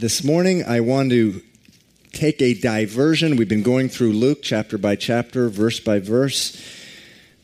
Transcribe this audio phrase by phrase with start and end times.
[0.00, 1.42] this morning I want to
[2.12, 3.36] take a diversion.
[3.36, 6.58] We've been going through Luke chapter by chapter, verse by verse.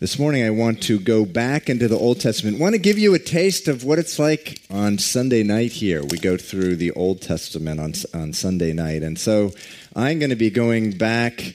[0.00, 2.56] This morning I want to go back into the Old Testament.
[2.56, 6.02] I want to give you a taste of what it's like on Sunday night here.
[6.02, 9.02] We go through the Old Testament on, on Sunday night.
[9.02, 9.50] And so
[9.94, 11.54] I'm going to be going back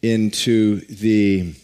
[0.00, 1.54] into the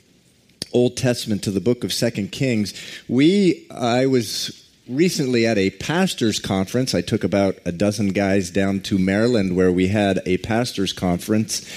[0.75, 2.75] Old Testament to the book of Second Kings.
[3.09, 6.95] We I was recently at a pastor's conference.
[6.95, 11.71] I took about a dozen guys down to Maryland where we had a pastor's conference,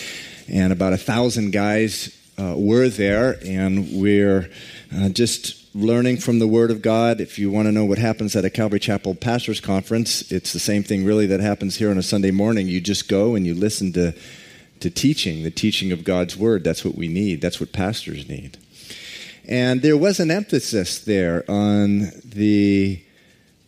[0.50, 4.50] and about a thousand guys uh, were there, and we're
[4.96, 7.22] uh, just learning from the Word of God.
[7.22, 10.60] If you want to know what happens at a Calvary Chapel pastor's conference, it's the
[10.60, 12.68] same thing really that happens here on a Sunday morning.
[12.68, 14.14] You just go and you listen to,
[14.80, 16.64] to teaching, the teaching of God's Word.
[16.64, 18.58] That's what we need, that's what pastors need.
[19.48, 23.02] And there was an emphasis there on the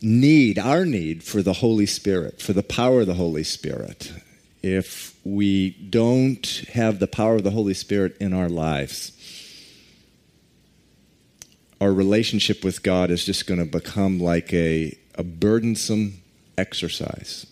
[0.02, 4.12] need, our need for the Holy Spirit, for the power of the Holy Spirit.
[4.62, 9.12] If we don't have the power of the Holy Spirit in our lives,
[11.80, 16.20] our relationship with God is just going to become like a, a burdensome
[16.58, 17.46] exercise.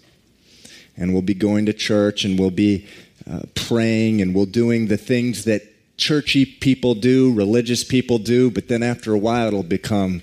[0.99, 2.87] And we'll be going to church and we'll be
[3.31, 5.62] uh, praying and we'll doing the things that
[5.99, 10.23] churchy people do, religious people do, but then after a while it'll become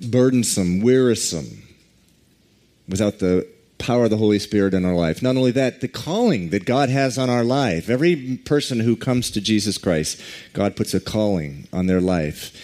[0.00, 1.62] burdensome, wearisome
[2.88, 3.46] without the
[3.78, 5.22] power of the Holy Spirit in our life.
[5.22, 7.90] Not only that, the calling that God has on our life.
[7.90, 10.20] Every person who comes to Jesus Christ,
[10.54, 12.56] God puts a calling on their life.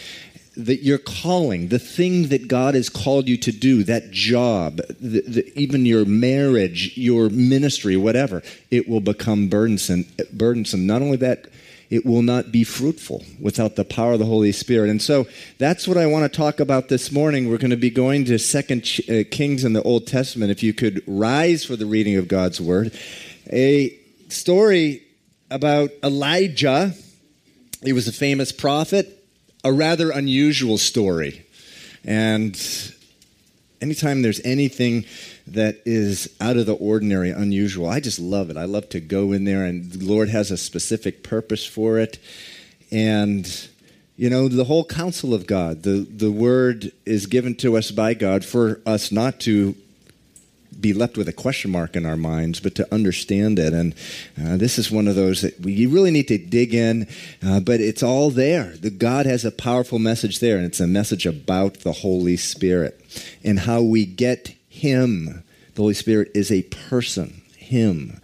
[0.56, 5.22] That your calling, the thing that God has called you to do, that job, the,
[5.26, 10.06] the, even your marriage, your ministry, whatever, it will become burdensome.
[10.32, 10.86] Burdensome.
[10.86, 11.46] Not only that,
[11.92, 14.88] it will not be fruitful without the power of the Holy Spirit.
[14.88, 15.26] And so
[15.58, 17.50] that's what I want to talk about this morning.
[17.50, 20.50] We're going to be going to Second uh, Kings in the Old Testament.
[20.50, 22.98] If you could rise for the reading of God's Word,
[23.52, 23.94] a
[24.30, 25.02] story
[25.50, 26.94] about Elijah.
[27.82, 29.22] He was a famous prophet,
[29.62, 31.44] a rather unusual story.
[32.06, 32.58] And
[33.82, 35.04] anytime there's anything
[35.46, 37.88] that is out of the ordinary, unusual.
[37.88, 38.56] I just love it.
[38.56, 42.18] I love to go in there, and the Lord has a specific purpose for it.
[42.90, 43.68] And,
[44.16, 48.14] you know, the whole counsel of God, the, the word is given to us by
[48.14, 49.74] God for us not to
[50.80, 53.72] be left with a question mark in our minds, but to understand it.
[53.72, 53.94] And
[54.42, 57.06] uh, this is one of those that we really need to dig in,
[57.44, 58.74] uh, but it's all there.
[58.76, 63.00] The God has a powerful message there, and it's a message about the Holy Spirit
[63.44, 65.44] and how we get him.
[65.74, 68.20] The Holy Spirit is a person, Him.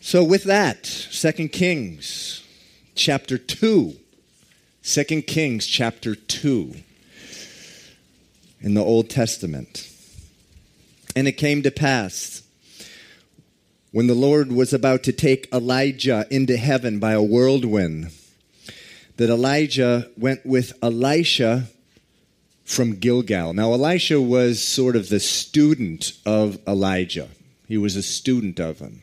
[0.00, 2.44] So, with that, Second Kings
[2.96, 3.94] chapter 2.
[4.82, 6.74] 2 Kings chapter 2
[8.60, 9.88] in the Old Testament.
[11.14, 12.42] And it came to pass
[13.92, 18.10] when the Lord was about to take Elijah into heaven by a whirlwind
[19.16, 21.68] that Elijah went with Elisha
[22.70, 23.52] from Gilgal.
[23.52, 27.28] Now, Elisha was sort of the student of Elijah,
[27.66, 29.02] he was a student of him.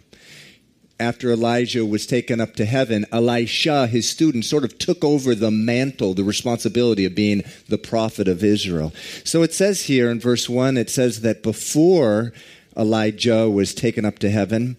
[1.00, 5.52] After Elijah was taken up to heaven, Elisha, his student, sort of took over the
[5.52, 8.94] mantle, the responsibility of being the prophet of Israel.
[9.24, 12.34] So it says here in verse 1, it says that before
[12.76, 14.78] Elijah was taken up to heaven,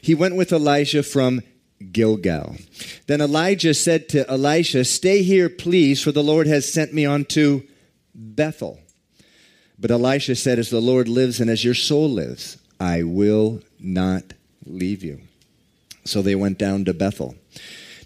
[0.00, 1.42] he went with Elijah from
[1.90, 2.56] Gilgal.
[3.08, 7.24] Then Elijah said to Elisha, Stay here, please, for the Lord has sent me on
[7.26, 7.66] to
[8.18, 8.80] Bethel.
[9.78, 14.34] But Elisha said, As the Lord lives and as your soul lives, I will not
[14.66, 15.20] leave you.
[16.04, 17.36] So they went down to Bethel.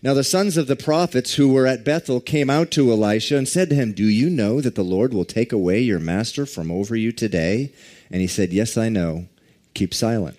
[0.02, 3.48] Now the sons of the prophets who were at Bethel came out to Elisha and
[3.48, 6.70] said to him, Do you know that the Lord will take away your master from
[6.70, 7.72] over you today?
[8.10, 9.26] And he said, Yes, I know.
[9.74, 10.36] Keep silent.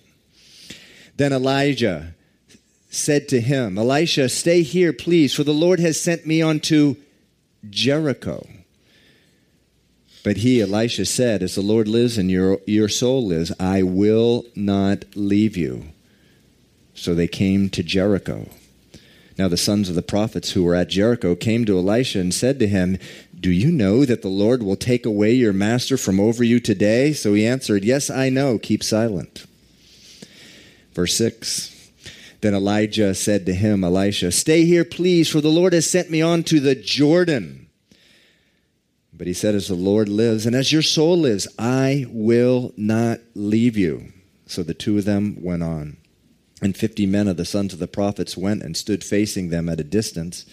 [1.16, 2.14] Then Elijah
[2.90, 6.96] said to him, Elisha, stay here, please, for the Lord has sent me unto
[7.70, 8.46] Jericho.
[10.24, 14.46] But he, Elisha, said, As the Lord lives and your, your soul lives, I will
[14.56, 15.88] not leave you.
[16.94, 18.48] So they came to Jericho.
[19.38, 22.60] Now the sons of the prophets who were at Jericho came to Elisha and said
[22.60, 22.98] to him,
[23.38, 27.14] Do you know that the Lord will take away your master from over you today?
[27.14, 28.58] So he answered, Yes, I know.
[28.60, 29.46] Keep silent.
[30.94, 31.72] Verse 6.
[32.42, 36.22] Then Elijah said to him, Elisha, Stay here, please, for the Lord has sent me
[36.22, 37.63] on to the Jordan.
[39.24, 43.22] But he said, As the Lord lives and as your soul lives, I will not
[43.36, 44.12] leave you.
[44.48, 45.96] So the two of them went on.
[46.62, 49.80] And fifty men of the sons of the prophets went and stood facing them at
[49.80, 50.46] a distance,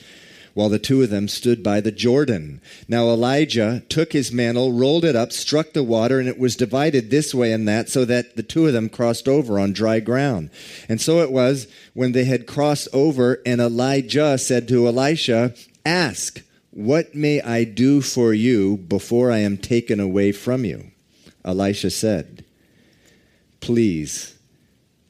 [0.55, 2.61] while the two of them stood by the Jordan.
[2.87, 7.11] Now Elijah took his mantle, rolled it up, struck the water, and it was divided
[7.11, 10.49] this way and that, so that the two of them crossed over on dry ground.
[10.89, 16.45] And so it was when they had crossed over, and Elijah said to Elisha, Ask,
[16.71, 20.91] what may I do for you before I am taken away from you?
[21.45, 22.45] Elisha said,
[23.61, 24.37] Please,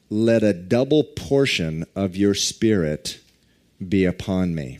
[0.09, 3.19] let a double portion of your spirit
[3.87, 4.79] be upon me.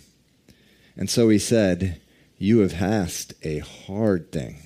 [0.98, 2.02] And so he said,
[2.38, 4.58] You have asked a hard thing.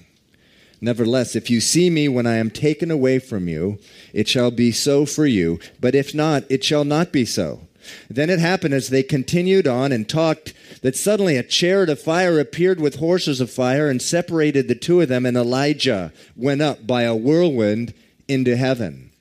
[0.82, 3.80] Nevertheless, if you see me when I am taken away from you,
[4.14, 7.62] it shall be so for you, but if not, it shall not be so.
[8.10, 12.40] Then it happened as they continued on and talked that suddenly a chariot of fire
[12.40, 16.86] appeared with horses of fire and separated the two of them, and Elijah went up
[16.86, 17.94] by a whirlwind
[18.28, 19.12] into heaven.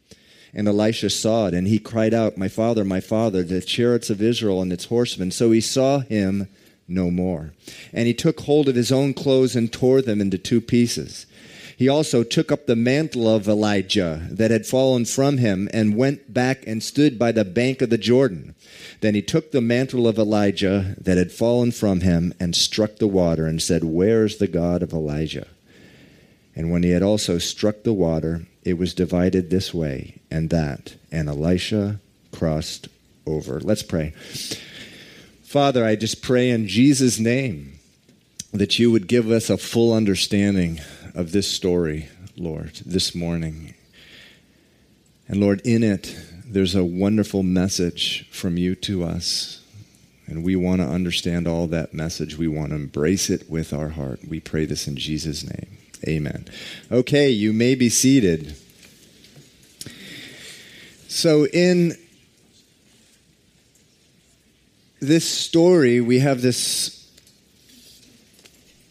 [0.52, 4.22] And Elisha saw it, and he cried out, My father, my father, the chariots of
[4.22, 5.32] Israel and its horsemen.
[5.32, 6.48] So he saw him
[6.86, 7.52] no more.
[7.92, 11.26] And he took hold of his own clothes and tore them into two pieces.
[11.76, 16.32] He also took up the mantle of Elijah that had fallen from him and went
[16.32, 18.54] back and stood by the bank of the Jordan.
[19.00, 23.08] Then he took the mantle of Elijah that had fallen from him and struck the
[23.08, 25.48] water and said, Where is the God of Elijah?
[26.54, 30.94] And when he had also struck the water, it was divided this way and that,
[31.10, 32.00] and Elisha
[32.30, 32.88] crossed
[33.26, 33.60] over.
[33.60, 34.10] Let's pray.
[35.42, 37.78] Father, I just pray in Jesus' name
[38.52, 40.80] that you would give us a full understanding
[41.14, 43.74] of this story, Lord, this morning.
[45.28, 46.14] And Lord, in it,
[46.44, 49.62] there's a wonderful message from you to us.
[50.26, 52.36] And we want to understand all that message.
[52.36, 54.20] We want to embrace it with our heart.
[54.26, 55.76] We pray this in Jesus' name.
[56.06, 56.46] Amen.
[56.90, 58.56] Okay, you may be seated.
[61.08, 61.96] So, in
[65.00, 67.03] this story, we have this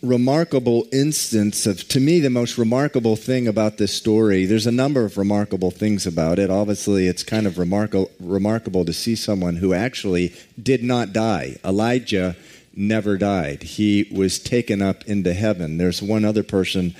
[0.04, 4.46] remarkable instance of, to me, the most remarkable thing about this story.
[4.46, 6.50] There's a number of remarkable things about it.
[6.50, 11.56] Obviously, it's kind of remarkable, remarkable to see someone who actually did not die.
[11.64, 12.36] Elijah
[12.76, 15.78] never died, he was taken up into heaven.
[15.78, 16.96] There's one other person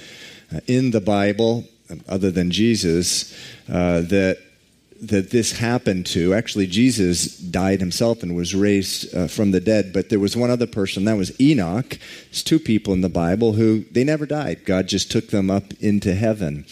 [0.54, 1.66] uh, in the Bible,
[2.08, 3.34] other than Jesus,
[3.68, 4.38] uh, that
[5.08, 6.34] that this happened to.
[6.34, 10.50] Actually, Jesus died himself and was raised uh, from the dead, but there was one
[10.50, 12.00] other person, that was Enoch.
[12.26, 14.66] There's two people in the Bible who they never died.
[14.66, 16.66] God just took them up into heaven.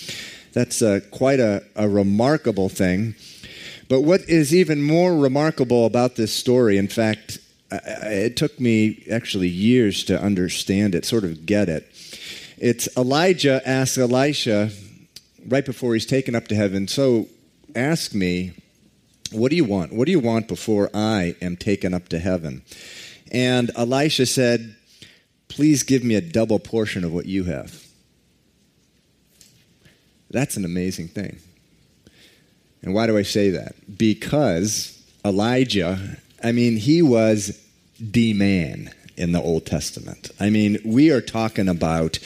[0.53, 3.15] That's uh, quite a, a remarkable thing.
[3.89, 7.39] But what is even more remarkable about this story, in fact,
[7.71, 11.87] it took me actually years to understand it, sort of get it.
[12.57, 14.71] It's Elijah asks Elisha
[15.47, 17.27] right before he's taken up to heaven, So
[17.75, 18.53] ask me,
[19.31, 19.93] What do you want?
[19.93, 22.63] What do you want before I am taken up to heaven?
[23.31, 24.75] And Elisha said,
[25.47, 27.85] Please give me a double portion of what you have.
[30.29, 31.39] That's an amazing thing.
[32.81, 33.75] And why do I say that?
[33.97, 37.61] Because Elijah, I mean, he was
[37.99, 40.31] the man in the Old Testament.
[40.39, 42.17] I mean, we are talking about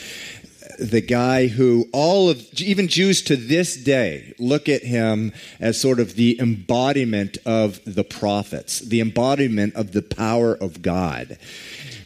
[0.78, 6.00] the guy who all of, even Jews to this day, look at him as sort
[6.00, 11.38] of the embodiment of the prophets, the embodiment of the power of God.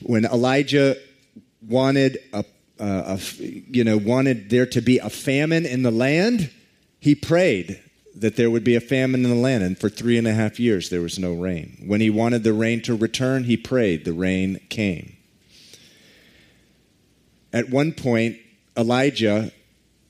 [0.02, 0.96] When Elijah
[1.66, 2.44] wanted a,
[2.78, 6.50] uh, a you know, wanted there to be a famine in the land,
[7.00, 7.80] he prayed
[8.14, 10.58] that there would be a famine in the land, and for three and a half
[10.58, 11.84] years there was no rain.
[11.86, 15.16] When he wanted the rain to return, he prayed, the rain came.
[17.52, 18.38] At one point,
[18.80, 19.52] Elijah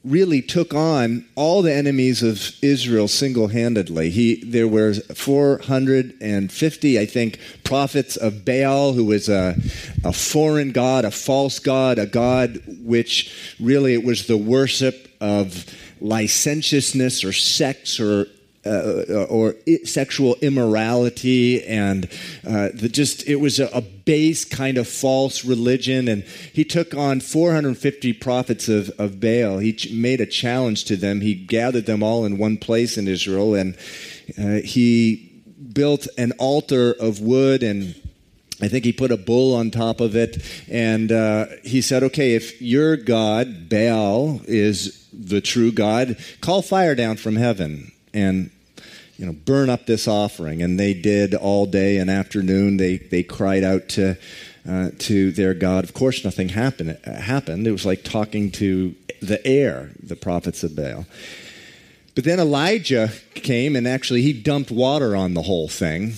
[0.03, 4.11] really took on all the enemies of Israel single-handedly.
[4.11, 9.57] He there were 450, I think, prophets of Baal, who was a,
[10.05, 15.67] a foreign god, a false god, a god which really it was the worship of
[16.01, 18.27] licentiousness or sex or
[18.65, 22.05] uh, or sexual immorality and
[22.47, 26.09] uh, the, just it was a, a, base kind of false religion.
[26.09, 29.59] And he took on 450 prophets of, of baal.
[29.59, 31.21] He ch- made a challenge to them.
[31.21, 33.55] He gathered them all in one place in israel.
[33.55, 33.77] And
[34.37, 37.95] uh, he built an altar of wood and
[38.63, 42.35] I think he put a bull on top of it, and uh, he said, "Okay,
[42.35, 48.51] if your God Baal is the true God, call fire down from heaven." And
[49.17, 50.63] you know burn up this offering.
[50.63, 52.77] And they did all day and afternoon.
[52.77, 54.17] They they cried out to
[54.69, 55.85] uh, to their god.
[55.85, 57.67] Of course nothing happened happened.
[57.67, 61.07] It was like talking to the air the prophets of baal.
[62.15, 66.15] But then elijah came and actually he dumped water on the whole thing.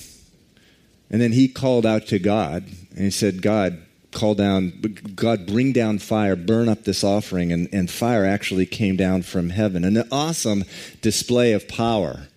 [1.11, 4.73] And then he called out to God and he said, God, call down,
[5.15, 7.53] God, bring down fire, burn up this offering.
[7.53, 9.85] And, and fire actually came down from heaven.
[9.85, 10.65] An awesome
[11.01, 12.29] display of power.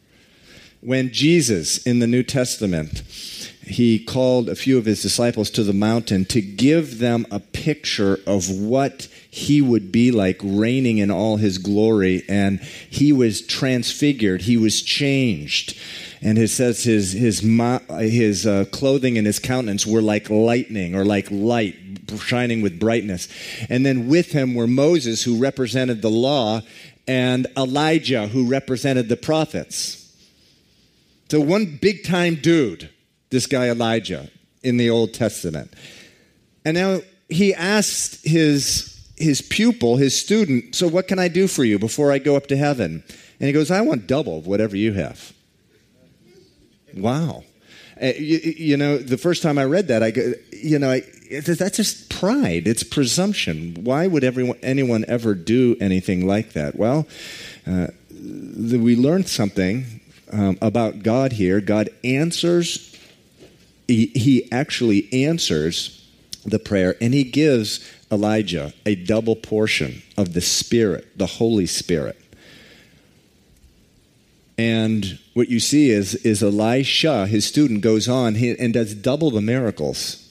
[0.81, 3.01] When Jesus in the New Testament,
[3.65, 8.19] he called a few of his disciples to the mountain to give them a picture
[8.27, 12.23] of what he would be like reigning in all his glory.
[12.29, 15.77] And he was transfigured, he was changed.
[16.25, 21.05] And it says his, his, his uh, clothing and his countenance were like lightning or
[21.05, 21.75] like light,
[22.17, 23.27] shining with brightness.
[23.69, 26.61] And then with him were Moses, who represented the law,
[27.07, 30.01] and Elijah, who represented the prophets.
[31.29, 32.89] So, one big time dude
[33.29, 34.31] this guy Elijah
[34.63, 35.75] in the Old Testament.
[36.65, 41.63] And now he asked his, his pupil, his student, So what can I do for
[41.63, 43.03] you before I go up to heaven?
[43.39, 45.34] And he goes, I want double of whatever you have.
[46.95, 47.43] Wow.
[48.01, 51.03] Uh, you, you, know, the first time I read that, I go, you know, I,
[51.41, 52.67] that's just pride.
[52.67, 53.77] It's presumption.
[53.83, 56.75] Why would everyone, anyone ever do anything like that?
[56.75, 57.07] Well,
[57.65, 61.61] uh, the, we learned something um, about God here.
[61.61, 62.95] God answers
[63.87, 66.07] he, he actually answers
[66.45, 72.19] the prayer and he gives Elijah a double portion of the Spirit, the Holy Spirit.
[74.57, 79.41] And what you see is, is Elisha, his student, goes on and does double the
[79.41, 80.25] miracles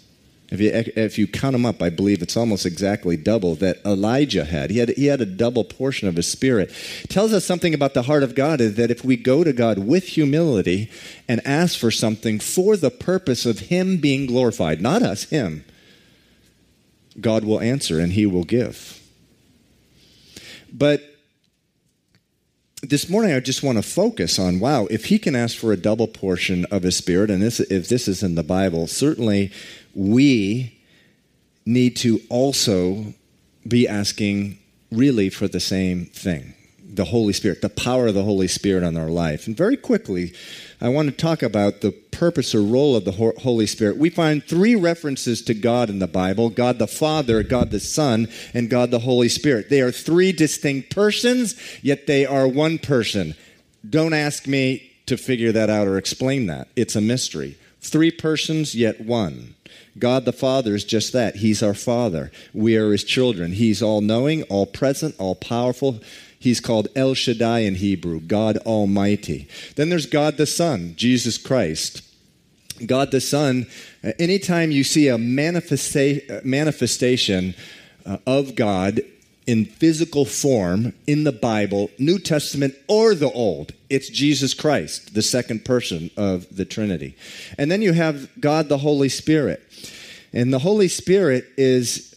[0.55, 0.71] if you,
[1.03, 4.71] if you count them up, I believe it's almost exactly double that Elijah had.
[4.71, 6.71] He had, he had a double portion of his spirit.
[7.03, 9.53] It tells us something about the heart of God is that if we go to
[9.53, 10.91] God with humility
[11.27, 15.65] and ask for something for the purpose of Him being glorified, not us, Him,
[17.21, 19.03] God will answer and He will give.
[20.73, 21.03] But
[22.89, 25.77] this morning I just want to focus on wow, if he can ask for a
[25.77, 29.53] double portion of his spirit, and this, if this is in the Bible, certainly
[29.95, 30.79] we
[31.67, 33.15] need to also
[33.67, 34.59] be asking
[34.91, 36.55] really for the same thing
[36.87, 39.49] the Holy Spirit, the power of the Holy Spirit on our life.
[39.49, 40.33] And very quickly,
[40.81, 43.97] I want to talk about the purpose or role of the Holy Spirit.
[43.97, 48.29] We find three references to God in the Bible God the Father, God the Son,
[48.53, 49.71] and God the Holy Spirit.
[49.71, 53.35] They are three distinct persons, yet they are one person.
[53.89, 56.69] Don't ask me to figure that out or explain that.
[56.77, 57.59] It's a mystery.
[57.81, 59.55] Three persons, yet one.
[59.99, 61.37] God the Father is just that.
[61.37, 62.33] He's our Father.
[62.53, 63.53] We are His children.
[63.53, 66.01] He's all knowing, all present, all powerful.
[66.45, 69.49] He's called El Shaddai in Hebrew, God Almighty.
[69.77, 72.03] Then there's God the Son, Jesus Christ.
[72.85, 73.67] God the Son,
[74.05, 77.55] uh, anytime you see a manifesta- uh, manifestation
[78.05, 79.01] uh, of God
[79.47, 85.23] in physical form in the Bible, New Testament or the Old, it's Jesus Christ, the
[85.23, 87.17] second person of the Trinity.
[87.57, 89.63] And then you have God the Holy Spirit.
[90.35, 92.15] And the Holy Spirit is,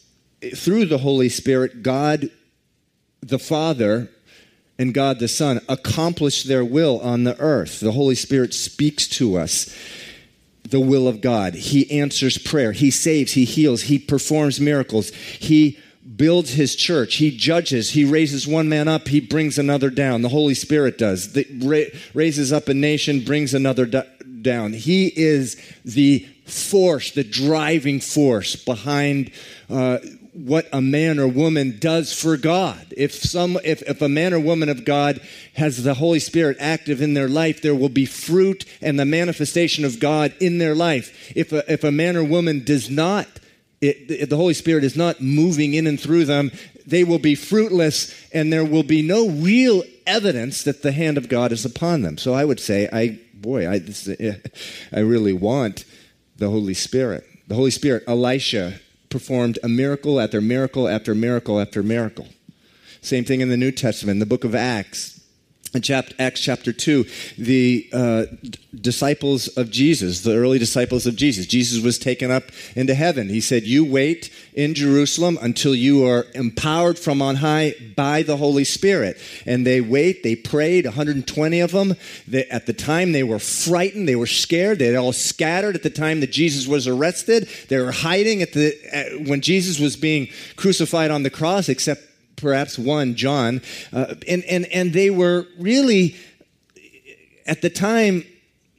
[0.54, 2.30] through the Holy Spirit, God
[3.22, 4.10] the Father
[4.80, 7.80] and God the Son accomplish their will on the earth.
[7.80, 9.76] The Holy Spirit speaks to us
[10.70, 11.54] the will of God.
[11.54, 12.72] He answers prayer.
[12.74, 13.34] He saves.
[13.34, 13.84] He heals.
[13.84, 15.12] He performs miracles.
[15.12, 15.80] He
[16.16, 17.16] builds his church.
[17.16, 17.92] He judges.
[17.92, 19.08] He raises one man up.
[19.08, 20.22] He brings another down.
[20.22, 21.34] The Holy Spirit does.
[21.34, 24.74] The, raises up a nation, brings another down.
[24.74, 29.32] He is the force, the driving force behind
[29.70, 30.00] uh,
[30.38, 32.94] what a man or woman does for God.
[32.96, 35.20] If some if, if a man or woman of God
[35.56, 39.84] has the Holy Spirit active in their life, there will be fruit and the manifestation
[39.84, 41.34] of God in their life.
[41.36, 43.28] If a, if a man or woman does not,
[43.82, 46.52] it, the Holy Spirit is not moving in and through them,
[46.86, 51.30] they will be fruitless and there will be no real evidence that the hand of
[51.30, 52.20] God is upon them.
[52.20, 54.08] So I would say, I boy, I, this,
[54.94, 55.84] I really want
[56.38, 57.26] the Holy Spirit.
[57.48, 58.80] The Holy Spirit, Elisha
[59.10, 62.28] performed a miracle after miracle after miracle after miracle.
[63.02, 65.17] Same thing in the New Testament, the book of Acts.
[65.74, 67.06] In chapter, Acts chapter 2,
[67.38, 68.26] the uh,
[68.80, 72.46] disciples of Jesus, the early disciples of Jesus, Jesus was taken up
[72.76, 73.28] into heaven.
[73.28, 78.38] He said, You wait in Jerusalem until you are empowered from on high by the
[78.38, 79.18] Holy Spirit.
[79.46, 81.96] And they wait, they prayed, 120 of them.
[82.28, 85.90] They, at the time, they were frightened, they were scared, they all scattered at the
[85.90, 87.50] time that Jesus was arrested.
[87.68, 92.04] They were hiding at the, at, when Jesus was being crucified on the cross, except
[92.38, 96.16] perhaps one, John, uh, and, and, and they were really,
[97.46, 98.24] at the time,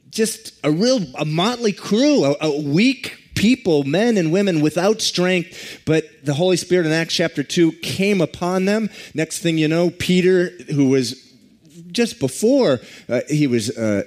[0.09, 5.81] just a real a motley crew, a, a weak people, men and women without strength,
[5.85, 8.89] but the Holy Spirit in Acts chapter 2 came upon them.
[9.13, 11.25] Next thing you know, Peter, who was
[11.91, 14.03] just before uh, he was uh,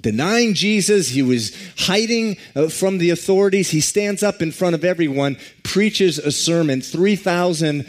[0.00, 3.70] denying Jesus, he was hiding uh, from the authorities.
[3.70, 6.82] He stands up in front of everyone, preaches a sermon.
[6.82, 7.88] 3,000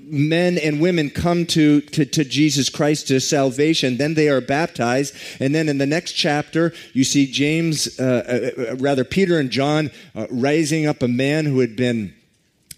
[0.00, 3.96] men and women come to, to, to, Jesus Christ to salvation.
[3.96, 5.14] Then they are baptized.
[5.40, 9.90] And then in the next chapter, you see James, uh, uh, rather, Peter and John
[10.14, 12.14] uh, raising up a man who had been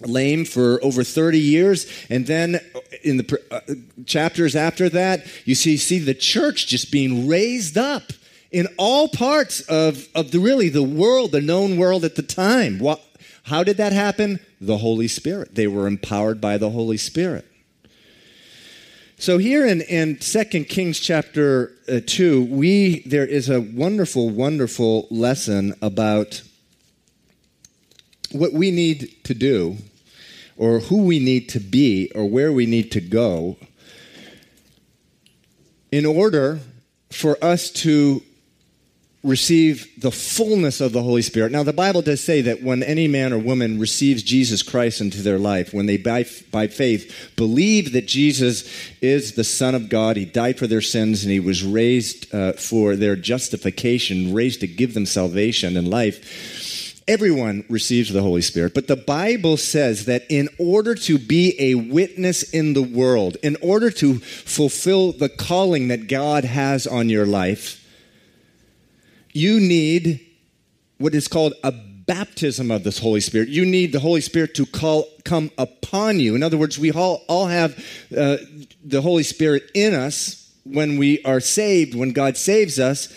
[0.00, 2.61] lame for over 30 years and then
[3.02, 3.61] in the uh,
[4.04, 8.02] chapters after that you see see the church just being raised up
[8.50, 12.78] in all parts of, of the really the world the known world at the time
[13.44, 14.40] how did that happen?
[14.60, 15.54] The holy spirit.
[15.54, 17.44] They were empowered by the holy spirit.
[19.18, 25.06] So here in, in 2 kings chapter uh, 2 we there is a wonderful wonderful
[25.10, 26.42] lesson about
[28.32, 29.76] what we need to do
[30.56, 33.56] or who we need to be or where we need to go
[35.92, 36.58] in order
[37.10, 38.20] for us to
[39.24, 41.50] receive the fullness of the Holy Spirit.
[41.50, 45.22] Now, the Bible does say that when any man or woman receives Jesus Christ into
[45.22, 48.68] their life, when they by, by faith believe that Jesus
[49.00, 52.52] is the Son of God, He died for their sins, and He was raised uh,
[52.52, 56.74] for their justification, raised to give them salvation and life
[57.06, 61.74] Everyone receives the Holy Spirit, but the Bible says that in order to be a
[61.74, 67.26] witness in the world, in order to fulfill the calling that God has on your
[67.26, 67.83] life,
[69.34, 70.20] you need
[70.98, 73.48] what is called a baptism of this Holy Spirit.
[73.48, 76.34] You need the Holy Spirit to call, come upon you.
[76.34, 77.76] In other words, we all, all have
[78.16, 78.38] uh,
[78.82, 83.14] the Holy Spirit in us when we are saved, when God saves us,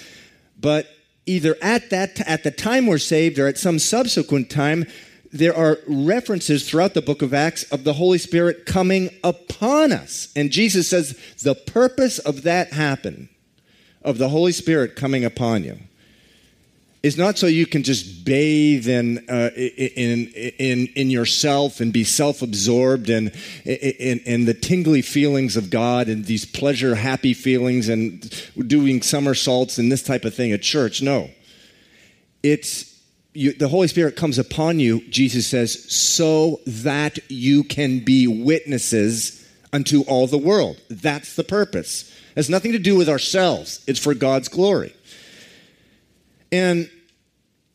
[0.59, 0.87] but
[1.27, 4.85] either at that at the time we're saved or at some subsequent time
[5.33, 10.29] there are references throughout the book of acts of the holy spirit coming upon us
[10.35, 13.27] and jesus says the purpose of that happen
[14.01, 15.77] of the holy spirit coming upon you
[17.03, 20.27] is not so you can just bathe in, uh, in,
[20.59, 23.31] in, in yourself and be self absorbed and
[23.65, 28.29] in, in the tingly feelings of God and these pleasure happy feelings and
[28.67, 31.01] doing somersaults and this type of thing at church.
[31.01, 31.29] No.
[32.43, 32.97] It's
[33.37, 39.47] you, the Holy Spirit comes upon you, Jesus says, so that you can be witnesses
[39.71, 40.81] unto all the world.
[40.89, 42.09] That's the purpose.
[42.31, 44.95] It has nothing to do with ourselves, it's for God's glory.
[46.51, 46.89] And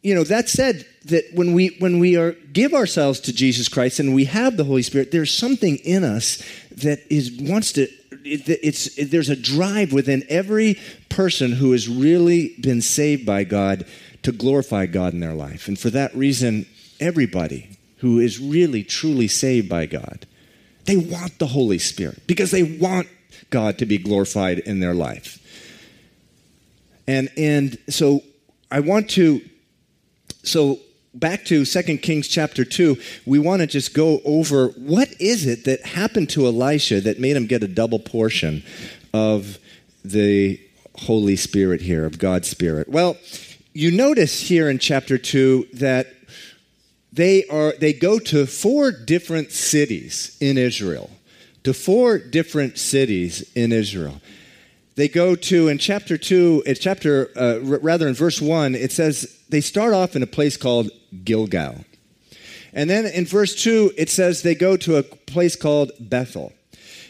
[0.03, 3.99] you know, that said, that when we when we are give ourselves to Jesus Christ
[3.99, 7.83] and we have the Holy Spirit, there's something in us that is wants to
[8.25, 13.45] it, it's it, there's a drive within every person who has really been saved by
[13.45, 13.87] God
[14.23, 15.67] to glorify God in their life.
[15.67, 16.67] And for that reason,
[17.01, 20.27] everybody who is really truly saved by God,
[20.85, 23.09] they want the Holy Spirit because they want
[23.51, 25.39] God to be glorified in their life.
[27.09, 28.23] And and so
[28.73, 29.43] I want to
[30.45, 30.81] so
[31.13, 35.67] back to 2 Kings chapter 2, we want to just go over what is it
[35.67, 38.65] that happened to Elisha that made him get a double portion
[39.13, 39.59] of
[40.03, 40.59] the
[40.97, 42.89] Holy Spirit here, of God's Spirit.
[42.89, 43.19] Well,
[43.75, 46.07] you notice here in chapter 2 that
[47.13, 51.11] they are they go to four different cities in Israel.
[51.65, 54.21] To four different cities in Israel
[54.95, 59.39] they go to in chapter 2 in chapter uh, rather in verse 1 it says
[59.49, 60.91] they start off in a place called
[61.25, 61.85] gilgal.
[62.75, 66.53] And then in verse 2 it says they go to a place called bethel.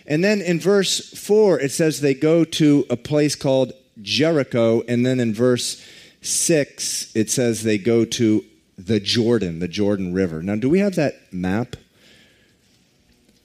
[0.07, 4.83] And then in verse 4 it says they go to a place called jericho.
[4.87, 5.85] And then in verse
[6.21, 8.45] 6 it says they go to
[8.79, 10.43] the jordan the jordan river.
[10.43, 11.77] Now do we have that map?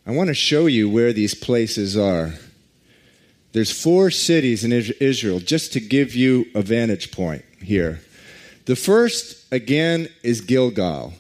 [0.06, 2.34] I want to show you where these places are
[3.58, 8.00] there's four cities in Israel, just to give you a vantage point here.
[8.66, 11.14] The first, again, is Gilgal.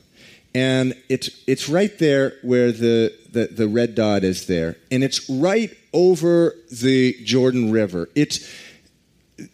[0.53, 4.75] And it's, it's right there where the, the, the red dot is there.
[4.91, 8.07] And it's right over the Jordan River.
[8.13, 8.47] It's,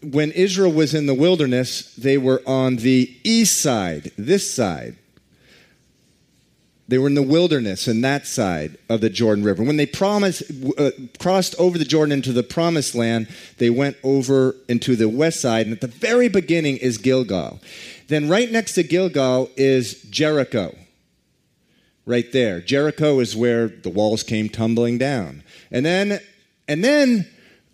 [0.02, 4.98] when Israel was in the wilderness, they were on the east side, this side.
[6.94, 9.64] They were in the wilderness on that side of the Jordan River.
[9.64, 10.44] When they promised,
[10.78, 13.28] uh, crossed over the Jordan into the promised land,
[13.58, 15.66] they went over into the west side.
[15.66, 17.60] And at the very beginning is Gilgal.
[18.10, 20.78] Then, right next to Gilgal is Jericho.
[22.06, 22.62] Right there.
[22.62, 25.42] Jericho is where the walls came tumbling down.
[25.72, 26.20] And then,
[26.68, 27.28] and then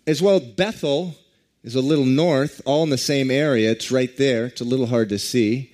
[0.06, 1.14] as well, Bethel
[1.62, 3.70] is a little north, all in the same area.
[3.70, 4.46] It's right there.
[4.46, 5.69] It's a little hard to see.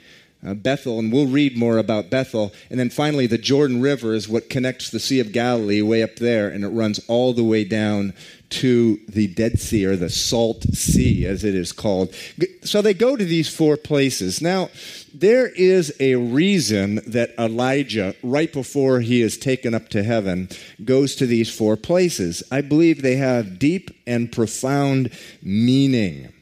[0.46, 2.52] Uh, Bethel, and we'll read more about Bethel.
[2.70, 6.16] And then finally, the Jordan River is what connects the Sea of Galilee way up
[6.16, 8.14] there, and it runs all the way down
[8.48, 12.14] to the Dead Sea or the Salt Sea, as it is called.
[12.62, 14.40] So they go to these four places.
[14.40, 14.70] Now,
[15.12, 20.48] there is a reason that Elijah, right before he is taken up to heaven,
[20.84, 22.42] goes to these four places.
[22.50, 25.10] I believe they have deep and profound
[25.42, 26.32] meaning.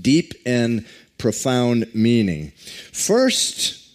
[0.00, 0.86] Deep and
[1.18, 2.52] profound meaning.
[2.92, 3.88] First,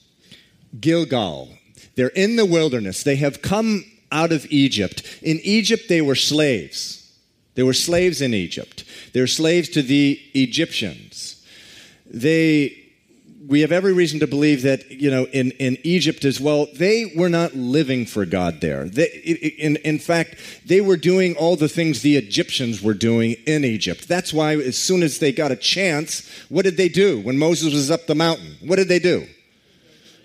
[0.79, 1.49] Gilgal.
[1.95, 3.03] They're in the wilderness.
[3.03, 5.03] They have come out of Egypt.
[5.21, 7.13] In Egypt, they were slaves.
[7.55, 8.83] They were slaves in Egypt.
[9.13, 11.45] They were slaves to the Egyptians.
[12.05, 12.90] They,
[13.47, 17.11] we have every reason to believe that, you know, in, in Egypt as well, they
[17.15, 18.85] were not living for God there.
[18.85, 19.07] They,
[19.57, 24.07] in, in fact, they were doing all the things the Egyptians were doing in Egypt.
[24.07, 27.73] That's why, as soon as they got a chance, what did they do when Moses
[27.73, 28.57] was up the mountain?
[28.63, 29.25] What did they do?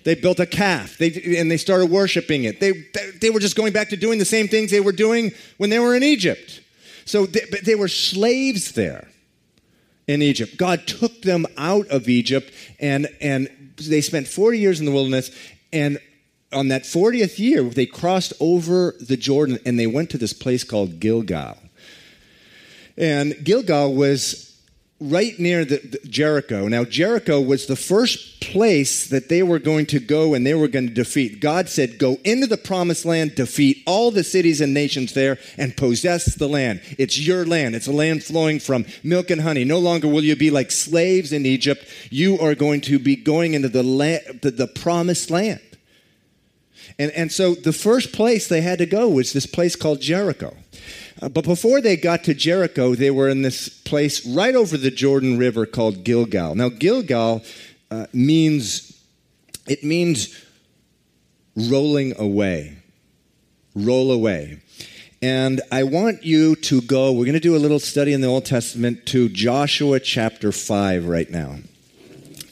[0.05, 2.61] They built a calf they, and they started worshiping it.
[2.61, 2.87] They,
[3.21, 5.79] they were just going back to doing the same things they were doing when they
[5.79, 6.61] were in Egypt.
[7.07, 9.09] So they, they were slaves there
[10.07, 10.57] in Egypt.
[10.57, 15.31] God took them out of Egypt and, and they spent 40 years in the wilderness.
[15.73, 15.99] And
[16.53, 20.65] on that 40th year, they crossed over the Jordan and they went to this place
[20.65, 21.59] called Gilgal.
[22.97, 24.46] And Gilgal was
[25.01, 26.69] right near the, the Jericho.
[26.69, 30.69] Now, Jericho was the first place that they were going to go and they were
[30.69, 31.41] going to defeat.
[31.41, 35.77] God said, Go into the promised land, defeat all the cities and nations there, and
[35.77, 36.81] possess the land.
[36.99, 37.75] It's your land.
[37.75, 39.65] It's a land flowing from milk and honey.
[39.65, 41.87] No longer will you be like slaves in Egypt.
[42.11, 45.61] You are going to be going into the, land, the, the promised land.
[46.99, 50.57] And, and so the first place they had to go was this place called Jericho.
[51.21, 54.91] Uh, but before they got to Jericho, they were in this place right over the
[54.91, 56.55] Jordan River called Gilgal.
[56.55, 57.43] Now, Gilgal
[57.91, 58.93] uh, means
[59.67, 60.45] it means
[61.57, 62.77] rolling away,
[63.75, 64.63] roll away.
[65.23, 68.29] And I want you to go, we're going to do a little study in the
[68.29, 71.57] Old Testament to Joshua chapter 5 right now.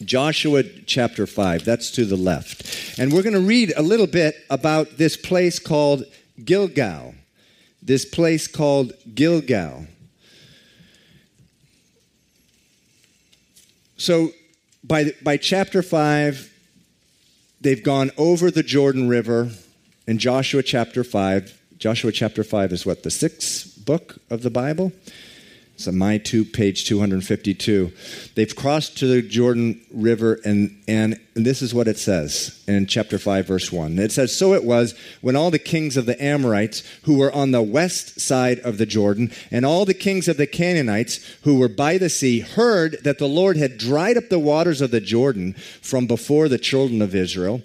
[0.02, 2.98] Joshua chapter 5, that's to the left.
[2.98, 6.04] And we're going to read a little bit about this place called
[6.44, 7.14] Gilgal
[7.84, 9.86] this place called Gilgal.
[13.96, 14.30] So
[14.82, 16.50] by, by chapter 5,
[17.60, 19.50] they've gone over the Jordan River
[20.06, 21.60] in Joshua chapter 5.
[21.78, 24.92] Joshua chapter 5 is what, the sixth book of the Bible?
[25.86, 27.92] On my two, page 252.
[28.36, 33.18] They've crossed to the Jordan River, and, and this is what it says in chapter
[33.18, 33.98] 5, verse 1.
[33.98, 37.50] It says, So it was when all the kings of the Amorites who were on
[37.50, 41.68] the west side of the Jordan, and all the kings of the Canaanites who were
[41.68, 45.54] by the sea, heard that the Lord had dried up the waters of the Jordan
[45.82, 47.62] from before the children of Israel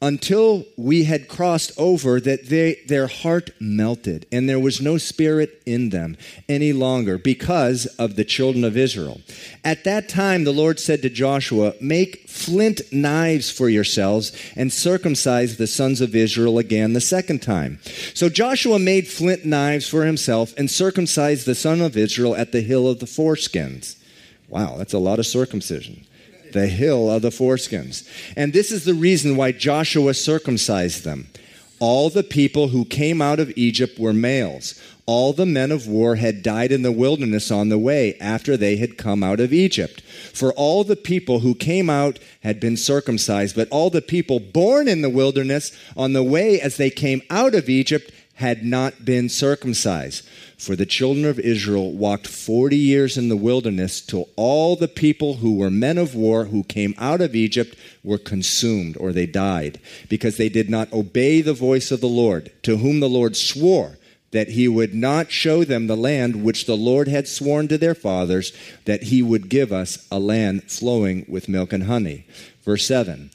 [0.00, 5.60] until we had crossed over that they, their heart melted and there was no spirit
[5.66, 6.16] in them
[6.48, 9.20] any longer because of the children of Israel.
[9.64, 15.56] At that time, the Lord said to Joshua, Make flint knives for yourselves and circumcise
[15.56, 17.80] the sons of Israel again the second time.
[18.14, 22.60] So Joshua made flint knives for himself and circumcised the son of Israel at the
[22.60, 23.96] hill of the foreskins.
[24.48, 26.06] Wow, that's a lot of circumcision
[26.52, 28.08] the hill of the foreskins.
[28.36, 31.28] And this is the reason why Joshua circumcised them.
[31.80, 34.80] All the people who came out of Egypt were males.
[35.06, 38.76] All the men of war had died in the wilderness on the way after they
[38.76, 40.02] had come out of Egypt.
[40.34, 44.86] For all the people who came out had been circumcised, but all the people born
[44.86, 49.28] in the wilderness on the way as they came out of Egypt had not been
[49.28, 50.24] circumcised.
[50.56, 55.34] For the children of Israel walked 40 years in the wilderness till all the people
[55.34, 59.80] who were men of war who came out of Egypt were consumed or they died
[60.08, 63.98] because they did not obey the voice of the Lord, to whom the Lord swore
[64.30, 67.94] that he would not show them the land which the Lord had sworn to their
[67.94, 68.52] fathers
[68.84, 72.24] that he would give us a land flowing with milk and honey.
[72.64, 73.30] Verse 7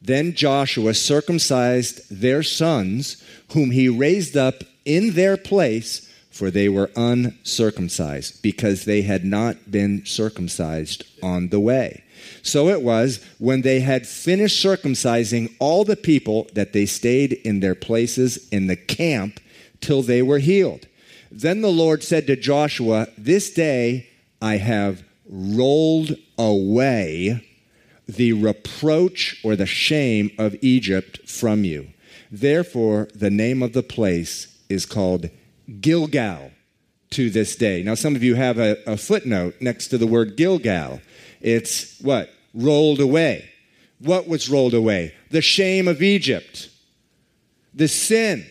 [0.00, 6.08] Then Joshua circumcised their sons, whom he raised up in their place
[6.38, 12.04] for they were uncircumcised, because they had not been circumcised on the way.
[12.42, 17.58] So it was when they had finished circumcising all the people that they stayed in
[17.58, 19.40] their places in the camp
[19.80, 20.86] till they were healed.
[21.32, 24.08] Then the Lord said to Joshua, This day
[24.40, 27.47] I have rolled away
[28.08, 31.88] the reproach or the shame of Egypt from you.
[32.30, 35.30] Therefore, the name of the place is called
[35.80, 36.50] Gilgal
[37.10, 37.82] to this day.
[37.82, 41.00] Now, some of you have a, a footnote next to the word Gilgal.
[41.40, 42.30] It's what?
[42.54, 43.50] Rolled away.
[43.98, 45.14] What was rolled away?
[45.30, 46.70] The shame of Egypt,
[47.74, 48.46] the sin,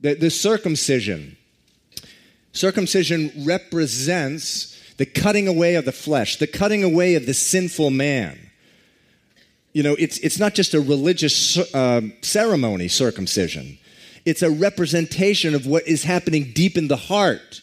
[0.00, 1.36] the, the circumcision.
[2.52, 8.38] Circumcision represents the cutting away of the flesh, the cutting away of the sinful man.
[9.72, 13.78] You know, it's, it's not just a religious uh, ceremony, circumcision.
[14.24, 17.60] It's a representation of what is happening deep in the heart.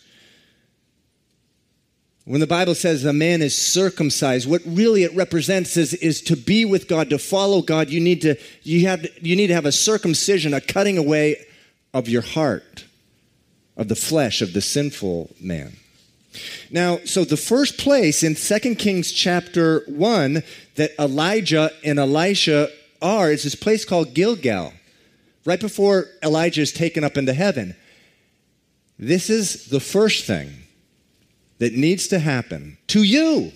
[2.26, 6.38] When the Bible says a man is circumcised, what really it represents is, is to
[6.38, 9.66] be with God, to follow God, you need to, you, have, you need to have
[9.66, 11.46] a circumcision, a cutting away
[11.94, 12.86] of your heart,
[13.76, 15.74] of the flesh, of the sinful man.
[16.72, 20.44] Now, so the first place in 2 Kings chapter 1
[20.76, 22.70] that Elijah and Elisha
[23.02, 24.74] are is this place called Gilgal,
[25.46, 27.76] right before Elijah is taken up into heaven.
[28.98, 30.64] This is the first thing
[31.60, 33.52] that needs to happen to you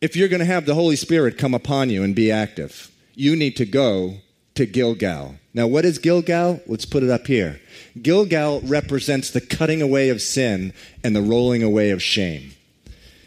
[0.00, 2.90] if you're going to have the Holy Spirit come upon you and be active.
[3.14, 4.16] You need to go
[4.54, 5.36] to Gilgal.
[5.52, 6.60] Now, what is Gilgal?
[6.66, 7.60] Let's put it up here.
[8.00, 12.52] Gilgal represents the cutting away of sin and the rolling away of shame.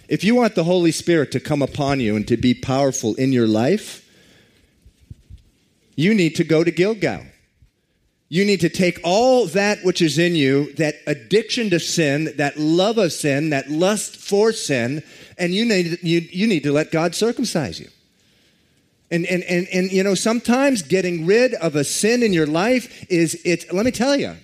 [0.07, 3.33] If you want the Holy Spirit to come upon you and to be powerful in
[3.33, 4.03] your life,
[5.95, 7.25] you need to go to Gilgal.
[8.29, 12.57] You need to take all that which is in you, that addiction to sin, that
[12.57, 15.01] love of sin, that lust for sin,
[15.37, 17.87] and you need, you, you need to let God circumcise you.
[19.09, 23.05] And, and, and, and, you know, sometimes getting rid of a sin in your life
[23.09, 24.35] is, it's, let me tell you,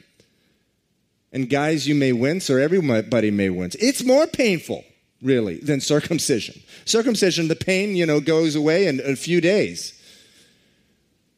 [1.34, 3.76] and guys, you may wince, or everybody may wince.
[3.76, 4.86] It's more painful,
[5.22, 6.62] really, than circumcision.
[6.86, 10.00] Circumcision, the pain, you know, goes away in a few days.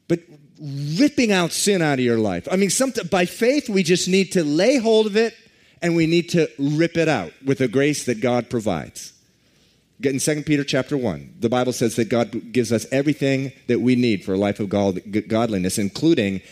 [0.06, 0.20] But
[0.60, 2.46] ripping out sin out of your life.
[2.50, 2.70] I mean,
[3.10, 5.34] by faith, we just need to lay hold of it
[5.82, 9.12] and we need to rip it out with the grace that God provides.
[10.02, 13.96] In 2 Peter chapter 1, the Bible says that God gives us everything that we
[13.96, 16.42] need for a life of godliness, including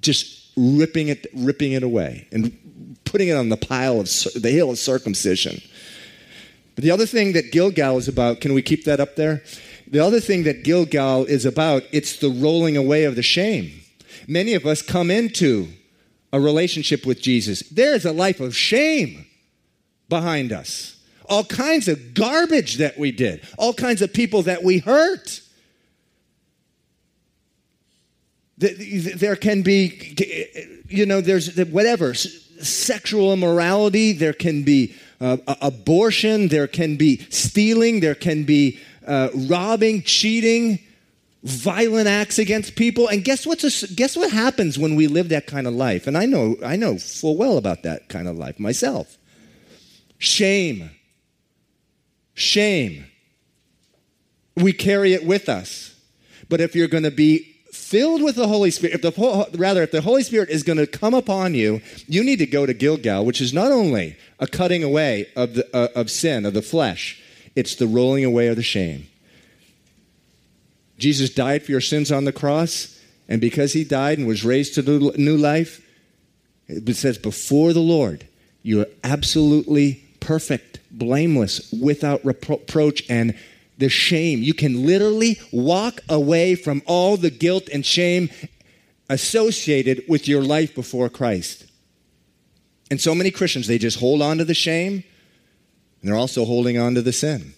[0.00, 2.56] just ripping it, ripping it away and
[3.04, 5.60] putting it on the pile of the hill of circumcision.
[6.76, 9.42] But the other thing that Gilgal is about, can we keep that up there?
[9.88, 13.80] The other thing that Gilgal is about, it's the rolling away of the shame.
[14.28, 15.68] Many of us come into
[16.32, 17.60] a relationship with Jesus.
[17.70, 19.26] There is a life of shame
[20.08, 20.94] behind us.
[21.28, 25.40] All kinds of garbage that we did, all kinds of people that we hurt.
[28.56, 30.16] There can be,
[30.88, 38.00] you know, there's whatever, sexual immorality, there can be uh, abortion, there can be stealing,
[38.00, 40.80] there can be uh, robbing, cheating,
[41.44, 43.08] violent acts against people.
[43.08, 46.06] And guess what's a, guess what happens when we live that kind of life?
[46.06, 49.18] And I know I know full well about that kind of life myself.
[50.18, 50.90] Shame.
[52.38, 53.06] Shame.
[54.56, 55.94] We carry it with us.
[56.48, 59.90] But if you're going to be filled with the Holy Spirit, if the rather if
[59.90, 63.24] the Holy Spirit is going to come upon you, you need to go to Gilgal,
[63.24, 67.22] which is not only a cutting away of the uh, of sin of the flesh,
[67.54, 69.06] it's the rolling away of the shame.
[70.98, 74.74] Jesus died for your sins on the cross, and because he died and was raised
[74.74, 74.82] to
[75.16, 75.80] new life,
[76.68, 78.26] it says, before the Lord,
[78.62, 83.34] you are absolutely perfect, blameless, without reproach, and
[83.78, 84.42] the shame.
[84.42, 88.30] You can literally walk away from all the guilt and shame
[89.08, 91.64] associated with your life before Christ.
[92.90, 95.04] And so many Christians, they just hold on to the shame
[96.00, 97.54] and they're also holding on to the sin.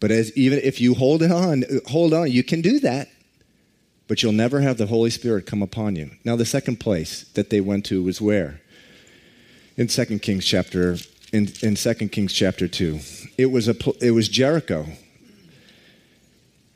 [0.00, 3.08] But as even if you hold it on, hold on, you can do that.
[4.06, 6.10] But you'll never have the Holy Spirit come upon you.
[6.24, 8.60] Now, the second place that they went to was where?
[9.76, 10.98] In 2 Kings chapter
[11.34, 13.00] in, in 2 Kings chapter 2.
[13.36, 14.86] It was, a, it was Jericho.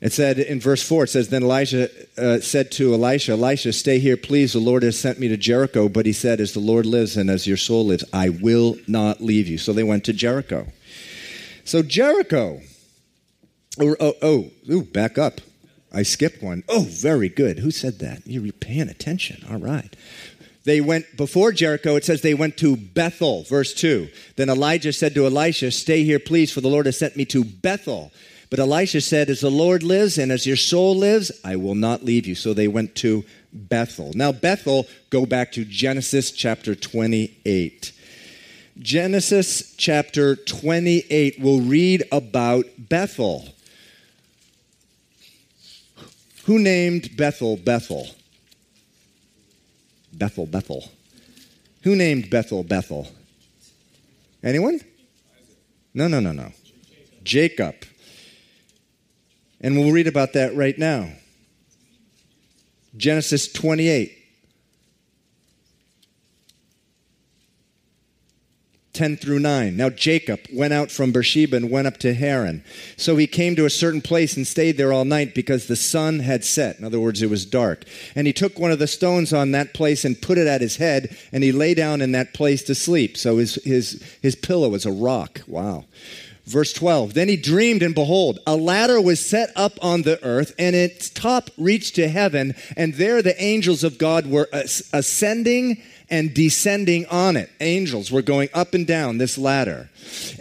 [0.01, 3.99] It said in verse 4, it says, Then Elijah uh, said to Elisha, Elisha, stay
[3.99, 4.53] here, please.
[4.53, 5.87] The Lord has sent me to Jericho.
[5.87, 9.21] But he said, As the Lord lives and as your soul lives, I will not
[9.21, 9.57] leave you.
[9.57, 10.67] So they went to Jericho.
[11.63, 12.61] So Jericho,
[13.79, 15.39] oh, oh, oh ooh, back up.
[15.93, 16.63] I skipped one.
[16.69, 17.59] Oh, very good.
[17.59, 18.21] Who said that?
[18.25, 19.43] You're paying attention.
[19.49, 19.95] All right.
[20.69, 24.07] They went before Jericho, it says they went to Bethel, verse 2.
[24.35, 27.43] Then Elijah said to Elisha, Stay here, please, for the Lord has sent me to
[27.43, 28.11] Bethel.
[28.51, 32.05] But Elisha said, As the Lord lives and as your soul lives, I will not
[32.05, 32.35] leave you.
[32.35, 34.11] So they went to Bethel.
[34.13, 37.91] Now, Bethel, go back to Genesis chapter 28.
[38.77, 43.55] Genesis chapter 28 will read about Bethel.
[46.43, 48.09] Who named Bethel Bethel?
[50.13, 50.89] Bethel Bethel.
[51.83, 53.07] Who named Bethel Bethel?
[54.43, 54.81] Anyone?
[55.93, 56.51] No, no, no, no.
[57.23, 57.75] Jacob.
[59.61, 61.11] And we'll read about that right now.
[62.95, 64.18] Genesis 28.
[68.93, 69.77] 10 through 9.
[69.77, 72.63] Now Jacob went out from Beersheba and went up to Haran.
[72.97, 76.19] So he came to a certain place and stayed there all night because the sun
[76.19, 76.79] had set.
[76.79, 77.83] In other words, it was dark.
[78.15, 80.77] And he took one of the stones on that place and put it at his
[80.77, 83.15] head, and he lay down in that place to sleep.
[83.15, 85.41] So his, his, his pillow was a rock.
[85.47, 85.85] Wow.
[86.49, 90.55] Verse 12 Then he dreamed, and behold, a ladder was set up on the earth,
[90.57, 96.33] and its top reached to heaven, and there the angels of God were ascending and
[96.33, 97.49] descending on it.
[97.59, 99.89] Angels were going up and down this ladder.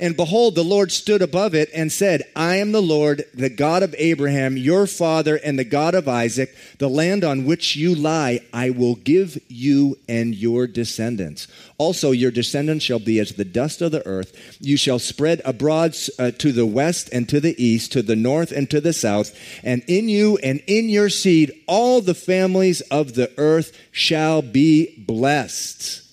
[0.01, 3.83] And behold, the Lord stood above it and said, I am the Lord, the God
[3.83, 6.55] of Abraham, your father, and the God of Isaac.
[6.79, 11.49] The land on which you lie, I will give you and your descendants.
[11.79, 14.57] Also, your descendants shall be as the dust of the earth.
[14.61, 18.51] You shall spread abroad uh, to the west and to the east, to the north
[18.53, 19.39] and to the south.
[19.63, 24.95] And in you and in your seed, all the families of the earth shall be
[24.99, 26.08] blessed.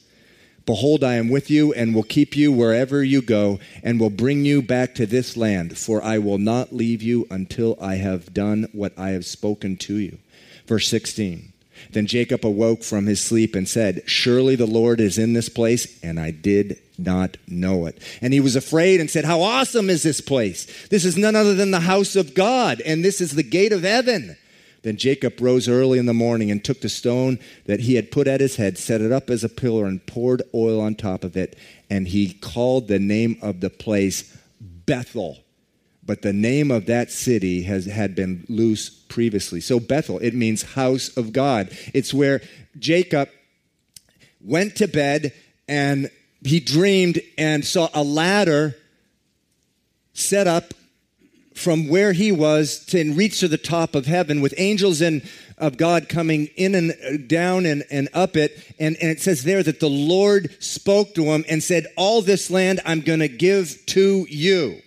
[0.65, 4.45] Behold, I am with you and will keep you wherever you go and will bring
[4.45, 8.67] you back to this land, for I will not leave you until I have done
[8.71, 10.17] what I have spoken to you.
[10.65, 11.53] Verse 16.
[11.91, 15.99] Then Jacob awoke from his sleep and said, Surely the Lord is in this place,
[16.01, 18.01] and I did not know it.
[18.21, 20.87] And he was afraid and said, How awesome is this place!
[20.87, 23.83] This is none other than the house of God, and this is the gate of
[23.83, 24.37] heaven.
[24.85, 28.27] Then Jacob rose early in the morning and took the stone that he had put
[28.27, 31.35] at his head, set it up as a pillar, and poured oil on top of
[31.35, 31.57] it.
[31.89, 35.39] And he called the name of the place Bethel.
[36.05, 39.59] But the name of that city has, had been Luz previously.
[39.59, 41.75] So Bethel, it means house of God.
[41.95, 42.43] It's where
[42.77, 43.29] Jacob
[44.39, 45.33] went to bed
[45.67, 46.11] and
[46.43, 48.75] he dreamed and saw a ladder
[50.13, 50.75] set up
[51.55, 55.77] from where he was to reach to the top of heaven with angels and of
[55.77, 58.61] God coming in and down and, and up it.
[58.77, 62.51] And, and it says there that the Lord spoke to him and said, All this
[62.51, 64.81] land I'm going to give to you.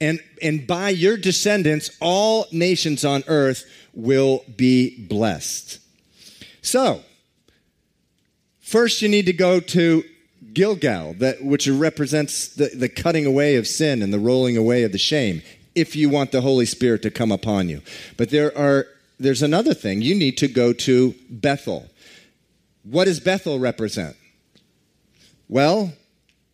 [0.00, 5.80] And, and by your descendants, all nations on earth will be blessed.
[6.62, 7.02] So,
[8.60, 10.04] first you need to go to
[10.52, 14.92] Gilgal, that, which represents the, the cutting away of sin and the rolling away of
[14.92, 15.42] the shame
[15.74, 17.82] if you want the Holy Spirit to come upon you.
[18.16, 18.86] But there are
[19.18, 20.00] there's another thing.
[20.00, 21.88] You need to go to Bethel.
[22.82, 24.16] What does Bethel represent?
[25.48, 25.92] Well,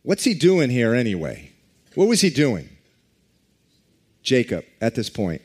[0.02, 1.52] what's he doing here anyway?
[1.94, 2.68] What was he doing?
[4.22, 5.42] Jacob, at this point.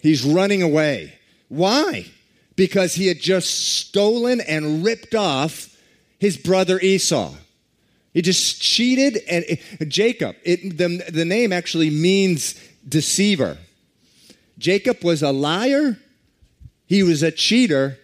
[0.00, 1.18] He's running away.
[1.48, 2.06] Why?
[2.54, 5.76] Because he had just stolen and ripped off
[6.18, 7.34] his brother Esau.
[8.12, 9.44] He just cheated, and
[9.90, 13.58] Jacob, it, the, the name actually means deceiver.
[14.58, 15.98] Jacob was a liar,
[16.86, 17.98] he was a cheater,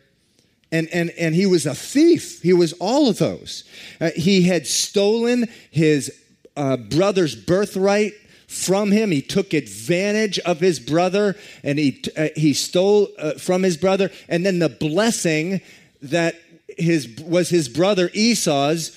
[0.71, 2.43] and, and, and he was a thief.
[2.43, 3.65] He was all of those.
[4.01, 6.13] Uh, he had stolen his
[6.57, 8.13] uh, brother's birthright
[8.49, 9.11] from him.
[9.11, 14.11] He took advantage of his brother and he, uh, he stole uh, from his brother.
[14.29, 15.61] And then the blessing
[16.03, 16.35] that
[16.77, 18.91] his, was his brother Esau's,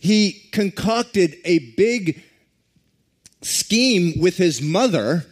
[0.00, 2.22] he concocted a big
[3.42, 5.26] scheme with his mother,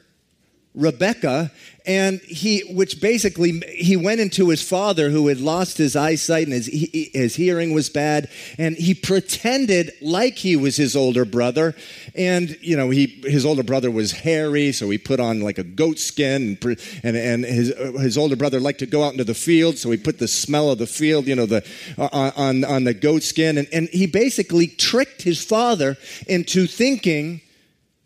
[0.75, 1.51] Rebecca,
[1.89, 6.53] and he, which basically, he went into his father who had lost his eyesight and
[6.53, 11.75] his, his hearing was bad, and he pretended like he was his older brother.
[12.15, 15.65] And, you know, he, his older brother was hairy, so he put on like a
[15.65, 19.33] goat skin, and, and, and his, his older brother liked to go out into the
[19.33, 22.85] field, so he put the smell of the field, you know, the, uh, on, on
[22.85, 23.57] the goat skin.
[23.57, 25.97] And, and he basically tricked his father
[26.27, 27.41] into thinking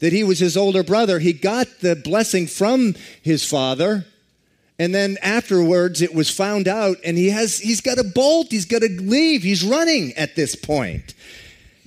[0.02, 1.20] that he was his older brother.
[1.20, 4.04] He got the blessing from his father.
[4.76, 8.64] And then afterwards it was found out and he has he's got to bolt, he's
[8.64, 11.14] got to leave, he's running at this point.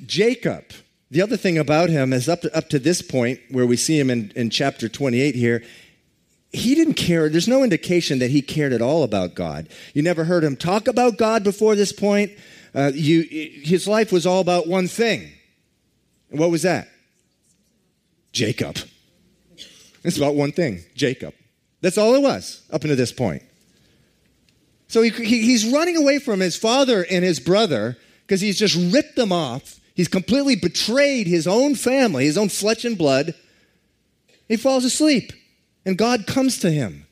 [0.06, 0.64] Jacob,
[1.12, 4.00] the other thing about him is up to, up to this point where we see
[4.00, 5.62] him in, in chapter 28 here,
[6.54, 7.28] he didn't care.
[7.28, 9.68] There's no indication that he cared at all about God.
[9.94, 12.32] You never heard him talk about God before this point.
[12.74, 13.24] Uh, you,
[13.62, 15.34] his life was all about one thing.
[16.30, 16.88] What was that?
[18.36, 18.78] Jacob.
[20.04, 21.34] It's about one thing Jacob.
[21.82, 23.42] That's all it was up until this point.
[24.88, 28.76] So he, he, he's running away from his father and his brother because he's just
[28.94, 29.80] ripped them off.
[29.96, 33.34] He's completely betrayed his own family, his own flesh and blood.
[34.48, 35.32] He falls asleep,
[35.86, 37.08] and God comes to him.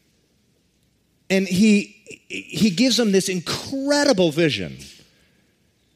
[1.30, 1.96] And he,
[2.28, 4.78] he gives him this incredible vision,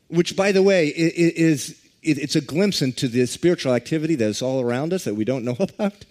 [0.08, 4.62] which, by the way, is, it's a glimpse into the spiritual activity that is all
[4.62, 6.06] around us that we don't know about.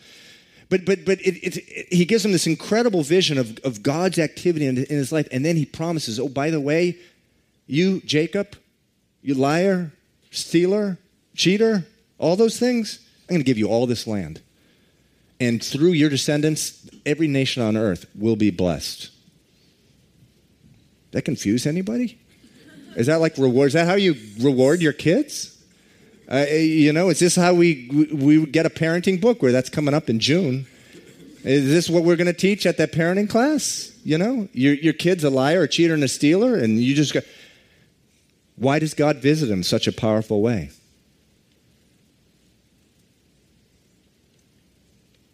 [0.69, 4.19] But, but, but it, it, it, he gives him this incredible vision of, of God's
[4.19, 5.29] activity in, in his life.
[5.31, 6.99] And then he promises, oh, by the way,
[7.67, 8.57] you, Jacob,
[9.23, 9.93] you liar,
[10.31, 10.99] stealer,
[11.35, 11.87] cheater,
[12.19, 14.41] all those things, I'm going to give you all this land.
[15.39, 19.11] And through your descendants, every nation on earth will be blessed.
[21.13, 22.19] That confuse anybody?
[22.97, 23.69] Is that like reward?
[23.69, 25.56] Is that how you reward your kids?
[26.31, 29.95] Uh, you know, is this how we we get a parenting book where that's coming
[29.95, 30.67] up in June?
[31.45, 33.93] Is this what we're going to teach at that parenting class?
[34.05, 37.15] You know, your your kid's a liar, a cheater, and a stealer, and you just
[37.15, 37.21] go.
[38.57, 40.71] Why does God visit him such a powerful way?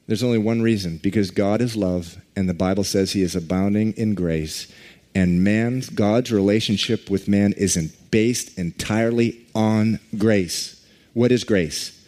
[0.07, 3.93] There's only one reason because God is love, and the Bible says He is abounding
[3.93, 4.70] in grace,
[5.14, 10.81] and man's God's relationship with man isn't based entirely on grace.
[11.14, 11.98] What is grace?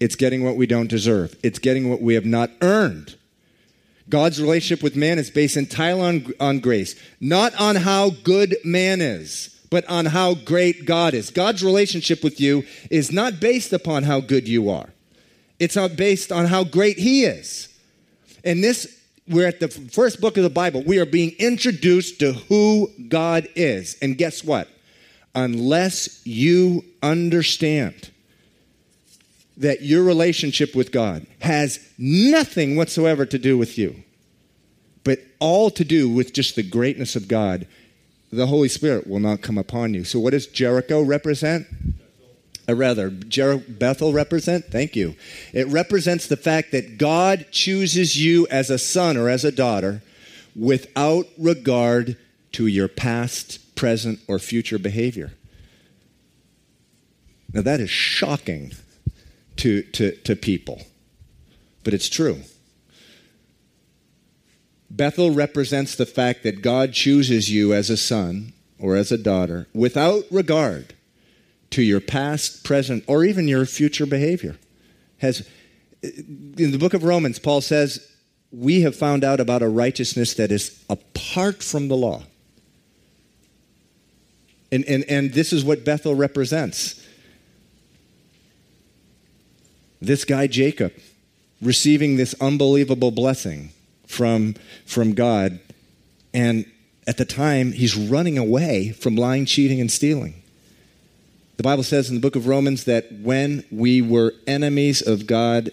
[0.00, 3.16] It's getting what we don't deserve, it's getting what we have not earned.
[4.08, 9.00] God's relationship with man is based entirely on, on grace, not on how good man
[9.00, 11.30] is, but on how great God is.
[11.30, 14.90] God's relationship with you is not based upon how good you are,
[15.58, 17.68] it's not based on how great He is.
[18.44, 20.82] And this, we're at the first book of the Bible.
[20.84, 23.96] We are being introduced to who God is.
[24.02, 24.68] And guess what?
[25.34, 28.10] Unless you understand
[29.62, 34.02] that your relationship with God has nothing whatsoever to do with you,
[35.04, 37.68] but all to do with just the greatness of God,
[38.32, 40.02] the Holy Spirit will not come upon you.
[40.04, 41.68] So, what does Jericho represent?
[42.66, 44.64] Or uh, rather, Jer- Bethel represent?
[44.66, 45.14] Thank you.
[45.52, 50.02] It represents the fact that God chooses you as a son or as a daughter
[50.56, 52.16] without regard
[52.52, 55.32] to your past, present, or future behavior.
[57.52, 58.72] Now, that is shocking
[59.56, 60.82] to, to, to people,
[61.84, 62.42] but it's true.
[64.90, 69.66] Bethel represents the fact that God chooses you as a son or as a daughter
[69.72, 70.94] without regard
[71.70, 74.58] to your past, present, or even your future behavior.
[75.18, 75.48] Has
[76.02, 78.06] in the book of Romans, Paul says,
[78.50, 82.24] "We have found out about a righteousness that is apart from the law."
[84.70, 87.01] And, and, and this is what Bethel represents
[90.06, 90.92] this guy Jacob
[91.60, 93.70] receiving this unbelievable blessing
[94.06, 95.60] from, from God.
[96.34, 96.66] And
[97.06, 100.42] at the time, he's running away from lying, cheating, and stealing.
[101.56, 105.70] The Bible says in the book of Romans that when we were enemies of God,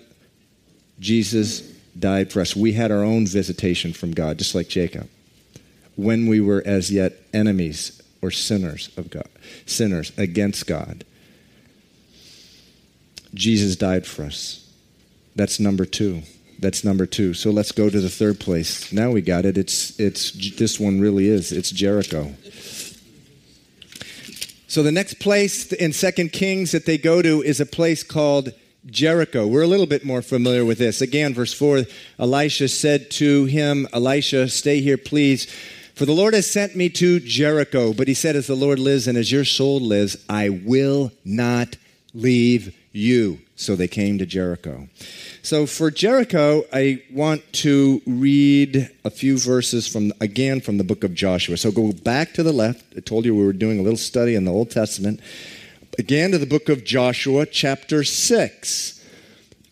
[0.99, 1.61] Jesus
[1.97, 2.55] died for us.
[2.55, 5.09] We had our own visitation from God, just like Jacob.
[5.95, 9.29] When we were as yet enemies or sinners of God,
[9.65, 11.03] sinners against God.
[13.33, 14.67] Jesus died for us.
[15.35, 16.23] That's number two.
[16.59, 17.33] That's number two.
[17.33, 18.91] So let's go to the third place.
[18.91, 19.57] Now we got it.
[19.57, 21.51] It's it's this one really is.
[21.51, 22.33] It's Jericho.
[24.67, 28.51] So the next place in Second Kings that they go to is a place called
[28.85, 29.47] Jericho.
[29.47, 31.01] We're a little bit more familiar with this.
[31.01, 31.85] Again, verse 4
[32.19, 35.45] Elisha said to him, Elisha, stay here, please.
[35.95, 37.93] For the Lord has sent me to Jericho.
[37.93, 41.75] But he said, As the Lord lives and as your soul lives, I will not
[42.13, 43.39] leave you.
[43.55, 44.87] So they came to Jericho.
[45.41, 51.03] So for Jericho, I want to read a few verses from, again, from the book
[51.03, 51.57] of Joshua.
[51.57, 52.85] So go back to the left.
[52.95, 55.19] I told you we were doing a little study in the Old Testament.
[55.97, 59.05] Again to the book of Joshua, chapter 6.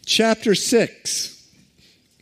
[0.05, 1.49] Chapter 6.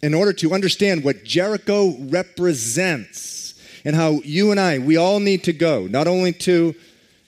[0.03, 5.43] In order to understand what Jericho represents and how you and I, we all need
[5.45, 6.75] to go, not only to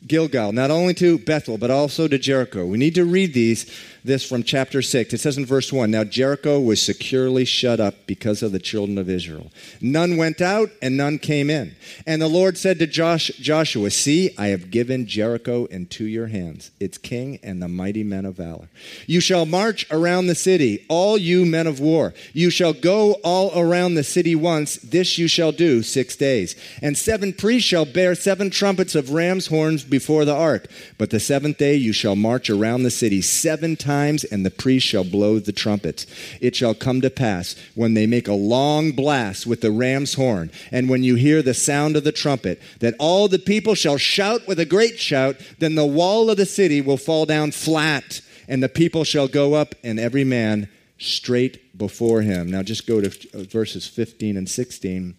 [0.08, 2.66] Gilgal, not only to Bethel, but also to Jericho.
[2.66, 3.72] We need to read these
[4.08, 5.14] this from chapter 6.
[5.14, 8.98] It says in verse 1 Now Jericho was securely shut up because of the children
[8.98, 9.52] of Israel.
[9.82, 11.76] None went out and none came in.
[12.06, 16.72] And the Lord said to Josh, Joshua, See, I have given Jericho into your hands,
[16.80, 18.70] its king and the mighty men of valor.
[19.06, 22.14] You shall march around the city, all you men of war.
[22.34, 24.78] You shall go all around the city once.
[24.78, 26.56] This you shall do six days.
[26.82, 30.68] And seven priests shall bear seven trumpets of ram's horns before the ark.
[30.98, 34.52] But the seventh day you shall march around the city seven times times, and the
[34.52, 36.06] priest shall blow the trumpets.
[36.42, 40.52] It shall come to pass when they make a long blast with the ram's horn,
[40.72, 44.48] and when you hear the sound of the trumpet, that all the people shall shout
[44.48, 48.62] with a great shout, then the wall of the city will fall down flat, and
[48.62, 50.68] the people shall go up, and every man
[51.00, 52.50] straight before him.
[52.50, 55.16] Now just go to uh, verses 15 and 16.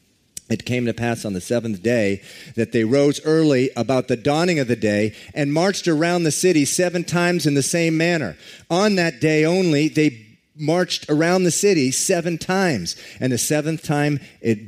[0.48, 2.22] It came to pass on the seventh day
[2.54, 6.64] that they rose early about the dawning of the day and marched around the city
[6.64, 8.36] seven times in the same manner.
[8.70, 10.26] On that day only, they
[10.56, 12.96] marched around the city seven times.
[13.20, 14.58] And the seventh time it,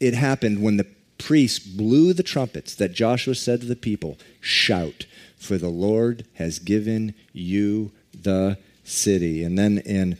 [0.00, 0.86] it happened when the
[1.18, 5.06] priests blew the trumpets that Joshua said to the people, Shout,
[5.38, 9.44] for the Lord has given you the city.
[9.44, 10.18] And then in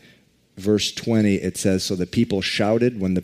[0.57, 3.23] verse 20, it says, So the people shouted when the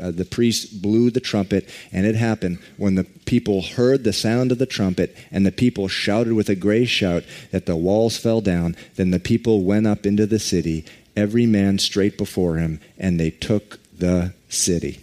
[0.00, 4.52] uh, the priest blew the trumpet, and it happened when the people heard the sound
[4.52, 8.40] of the trumpet, and the people shouted with a great shout that the walls fell
[8.40, 8.76] down.
[8.96, 10.84] Then the people went up into the city,
[11.16, 15.00] every man straight before him, and they took the city.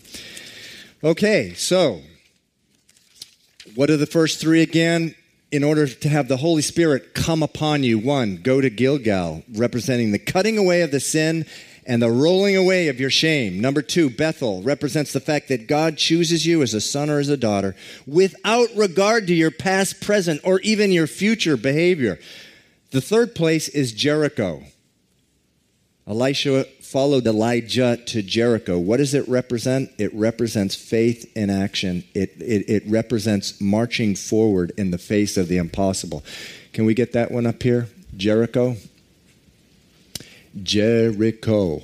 [1.03, 2.01] Okay, so
[3.75, 5.15] what are the first three again?
[5.51, 10.11] In order to have the Holy Spirit come upon you, one, go to Gilgal, representing
[10.11, 11.45] the cutting away of the sin
[11.85, 13.61] and the rolling away of your shame.
[13.61, 17.29] Number two, Bethel represents the fact that God chooses you as a son or as
[17.29, 17.75] a daughter
[18.07, 22.19] without regard to your past, present, or even your future behavior.
[22.91, 24.63] The third place is Jericho.
[26.07, 28.77] Elisha followed Elijah to Jericho.
[28.77, 29.91] What does it represent?
[29.97, 32.03] It represents faith in action.
[32.13, 36.23] It, it, it represents marching forward in the face of the impossible.
[36.73, 37.89] Can we get that one up here?
[38.15, 38.77] Jericho.
[40.61, 41.81] Jericho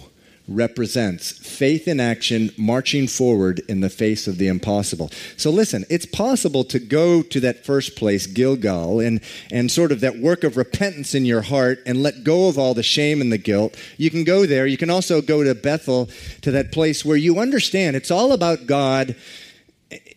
[0.47, 5.09] represents faith in action marching forward in the face of the impossible.
[5.37, 10.01] So listen, it's possible to go to that first place, Gilgal, and, and sort of
[10.01, 13.31] that work of repentance in your heart and let go of all the shame and
[13.31, 13.77] the guilt.
[13.97, 14.67] You can go there.
[14.67, 16.09] You can also go to Bethel,
[16.41, 19.15] to that place where you understand it's all about God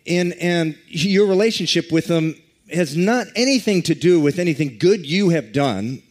[0.07, 2.36] and, and your relationship with Him
[2.72, 6.02] has not anything to do with anything good you have done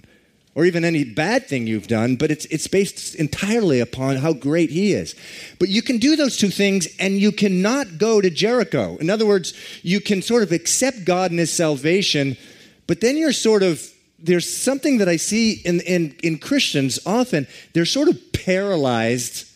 [0.56, 4.70] or even any bad thing you've done, but it's, it's based entirely upon how great
[4.70, 5.16] he is.
[5.60, 8.98] But you can do those two things and you cannot go to Jericho.
[8.98, 12.38] In other words, you can sort of accept God and his salvation,
[12.86, 13.84] but then you're sort of,
[14.20, 19.48] there's something that I see in, in, in Christians often, they're sort of paralyzed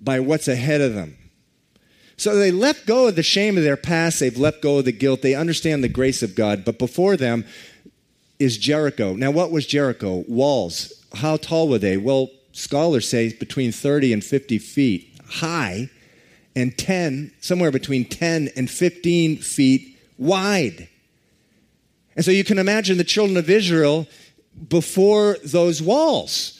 [0.00, 1.16] by what's ahead of them.
[2.18, 4.92] So they let go of the shame of their past, they've let go of the
[4.92, 7.44] guilt, they understand the grace of God, but before them,
[8.38, 9.14] is Jericho.
[9.14, 10.24] Now, what was Jericho?
[10.28, 10.92] Walls.
[11.14, 11.96] How tall were they?
[11.96, 15.90] Well, scholars say between 30 and 50 feet high
[16.54, 20.88] and 10, somewhere between 10 and 15 feet wide.
[22.16, 24.06] And so you can imagine the children of Israel
[24.68, 26.58] before those walls.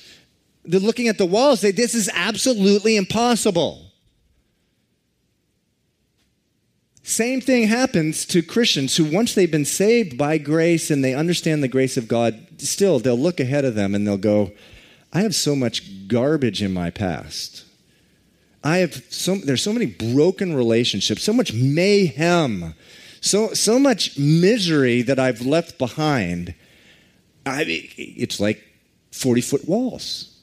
[0.64, 3.85] They're looking at the walls, they, this is absolutely impossible.
[7.06, 11.62] Same thing happens to Christians who, once they've been saved by grace and they understand
[11.62, 14.50] the grace of God, still they'll look ahead of them and they'll go,
[15.12, 17.64] I have so much garbage in my past.
[18.64, 22.74] I have so there's so many broken relationships, so much mayhem,
[23.20, 26.56] so so much misery that I've left behind.
[27.46, 28.64] I mean, it's like
[29.12, 30.36] 40 foot walls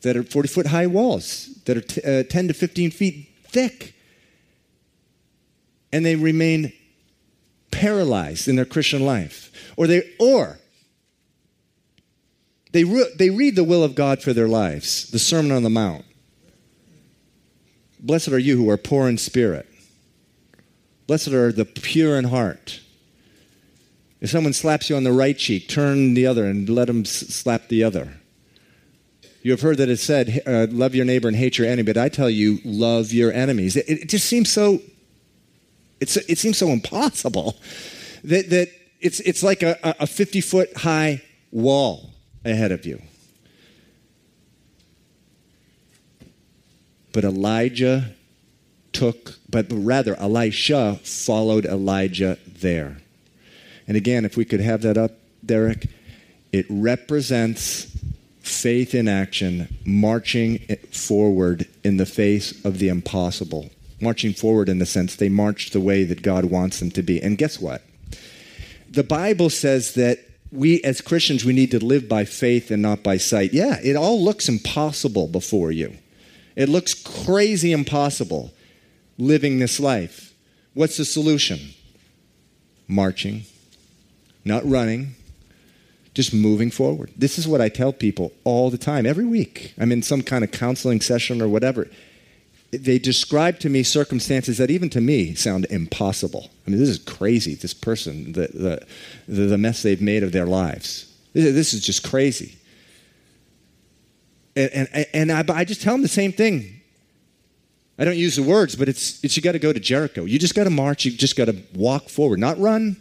[0.00, 3.94] that are 40 foot high walls that are t- uh, 10 to 15 feet thick
[5.92, 6.72] and they remain
[7.70, 9.72] paralyzed in their Christian life.
[9.76, 10.58] Or they or
[12.72, 15.70] they, re- they read the will of God for their lives, the Sermon on the
[15.70, 16.04] Mount.
[17.98, 19.66] Blessed are you who are poor in spirit.
[21.06, 22.80] Blessed are the pure in heart.
[24.20, 27.10] If someone slaps you on the right cheek, turn the other and let him s-
[27.10, 28.14] slap the other.
[29.42, 31.96] You have heard that it said, uh, love your neighbor and hate your enemy, but
[31.96, 33.76] I tell you, love your enemies.
[33.76, 34.80] It, it just seems so
[36.00, 37.56] it's, it seems so impossible
[38.24, 38.70] that, that
[39.00, 42.10] it's, it's like a, a 50 foot high wall
[42.44, 43.02] ahead of you.
[47.12, 48.14] But Elijah
[48.92, 52.98] took, but rather Elisha followed Elijah there.
[53.86, 55.12] And again, if we could have that up,
[55.44, 55.88] Derek,
[56.52, 57.96] it represents
[58.40, 60.58] faith in action, marching
[60.92, 63.70] forward in the face of the impossible
[64.00, 67.20] marching forward in the sense they march the way that God wants them to be.
[67.20, 67.82] And guess what?
[68.88, 70.18] The Bible says that
[70.52, 73.52] we as Christians we need to live by faith and not by sight.
[73.52, 75.96] Yeah, it all looks impossible before you.
[76.56, 78.52] It looks crazy impossible
[79.16, 80.34] living this life.
[80.74, 81.58] What's the solution?
[82.88, 83.42] Marching,
[84.44, 85.14] not running,
[86.14, 87.12] just moving forward.
[87.16, 89.74] This is what I tell people all the time, every week.
[89.78, 91.88] I'm in some kind of counseling session or whatever
[92.70, 96.50] they describe to me circumstances that even to me sound impossible.
[96.66, 98.86] I mean, this is crazy, this person, the,
[99.26, 101.12] the, the mess they've made of their lives.
[101.32, 102.58] This is just crazy.
[104.54, 106.80] And, and, and I, I just tell them the same thing.
[107.98, 110.24] I don't use the words, but it's, it's you got to go to Jericho.
[110.24, 111.04] You just got to march.
[111.04, 112.96] You just got to walk forward, not run.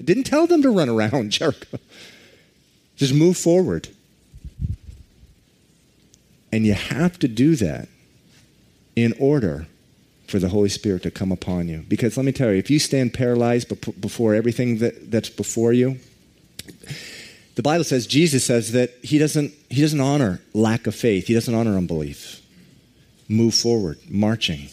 [0.00, 1.78] I didn't tell them to run around Jericho.
[2.96, 3.88] Just move forward.
[6.52, 7.88] And you have to do that
[8.96, 9.66] in order
[10.26, 11.84] for the Holy Spirit to come upon you.
[11.88, 13.68] Because let me tell you, if you stand paralyzed
[14.00, 15.98] before everything that, that's before you,
[17.56, 21.34] the Bible says, Jesus says that he doesn't, he doesn't honor lack of faith, he
[21.34, 22.40] doesn't honor unbelief.
[23.28, 24.68] Move forward, marching.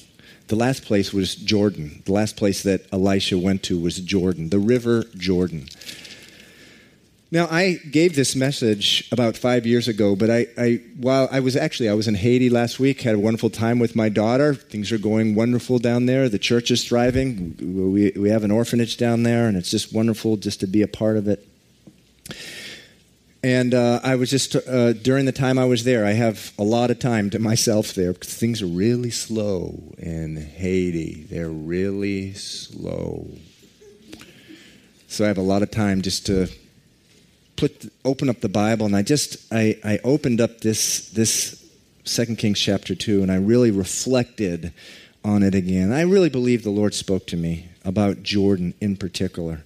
[0.47, 2.01] The last place was Jordan.
[2.05, 5.68] The last place that Elisha went to was Jordan, the river Jordan.
[7.30, 11.57] Now, I gave this message about five years ago, but I, I, while I was
[11.57, 14.53] actually, I was in Haiti last week, had a wonderful time with my daughter.
[14.53, 16.30] Things are going wonderful down there.
[16.30, 17.57] The church is thriving.
[17.93, 20.88] We, we have an orphanage down there, and it's just wonderful just to be a
[20.88, 21.45] part of it.
[23.43, 26.63] And uh, I was just, uh, during the time I was there, I have a
[26.63, 31.28] lot of time to myself there because things are really slow in Haiti.
[31.30, 33.28] They're really slow.
[35.09, 36.49] So I have a lot of time just to
[37.58, 41.64] put open up the Bible, and I just I, I opened up this this
[42.05, 44.72] Second Kings chapter two, and I really reflected
[45.26, 45.91] on it again.
[45.91, 49.64] I really believe the Lord spoke to me about Jordan in particular.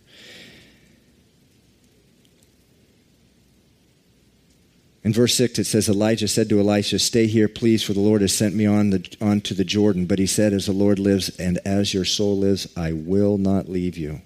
[5.04, 8.22] In verse 6, it says, Elijah said to Elisha, Stay here, please, for the Lord
[8.22, 10.06] has sent me on, the, on to the Jordan.
[10.06, 13.68] But he said, As the Lord lives and as your soul lives, I will not
[13.68, 14.22] leave you.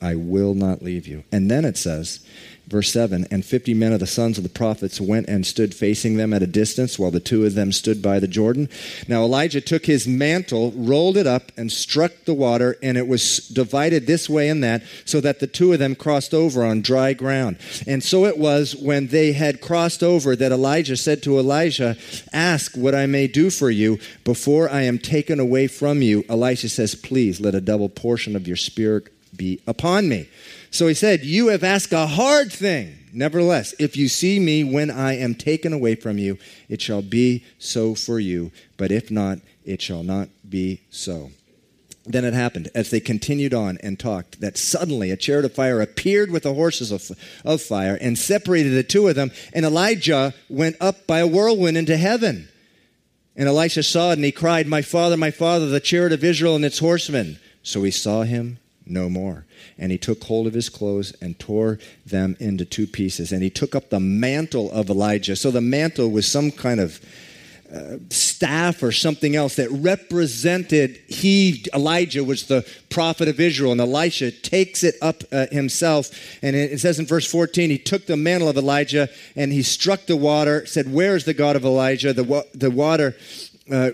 [0.00, 1.24] I will not leave you.
[1.32, 2.24] And then it says,
[2.68, 6.16] Verse 7 And fifty men of the sons of the prophets went and stood facing
[6.16, 8.68] them at a distance, while the two of them stood by the Jordan.
[9.06, 13.46] Now Elijah took his mantle, rolled it up, and struck the water, and it was
[13.48, 17.12] divided this way and that, so that the two of them crossed over on dry
[17.12, 17.58] ground.
[17.86, 21.96] And so it was when they had crossed over that Elijah said to Elijah,
[22.32, 26.24] Ask what I may do for you before I am taken away from you.
[26.28, 30.28] Elisha says, Please let a double portion of your spirit be upon me.
[30.70, 32.98] So he said, You have asked a hard thing.
[33.12, 36.38] Nevertheless, if you see me when I am taken away from you,
[36.68, 38.52] it shall be so for you.
[38.76, 41.30] But if not, it shall not be so.
[42.04, 45.80] Then it happened, as they continued on and talked, that suddenly a chariot of fire
[45.80, 47.10] appeared with the horses of,
[47.44, 51.76] of fire and separated the two of them, and Elijah went up by a whirlwind
[51.76, 52.48] into heaven.
[53.34, 56.54] And Elisha saw it, and he cried, My father, my father, the chariot of Israel
[56.54, 57.38] and its horsemen.
[57.62, 59.44] So he saw him no more.
[59.78, 63.32] And he took hold of his clothes and tore them into two pieces.
[63.32, 65.36] And he took up the mantle of Elijah.
[65.36, 67.00] So the mantle was some kind of
[67.72, 73.80] uh, staff or something else that represented he elijah was the prophet of israel and
[73.80, 76.10] elisha takes it up uh, himself
[76.42, 80.06] and it says in verse 14 he took the mantle of elijah and he struck
[80.06, 83.16] the water said where is the god of elijah the, wa- the water
[83.72, 83.90] uh,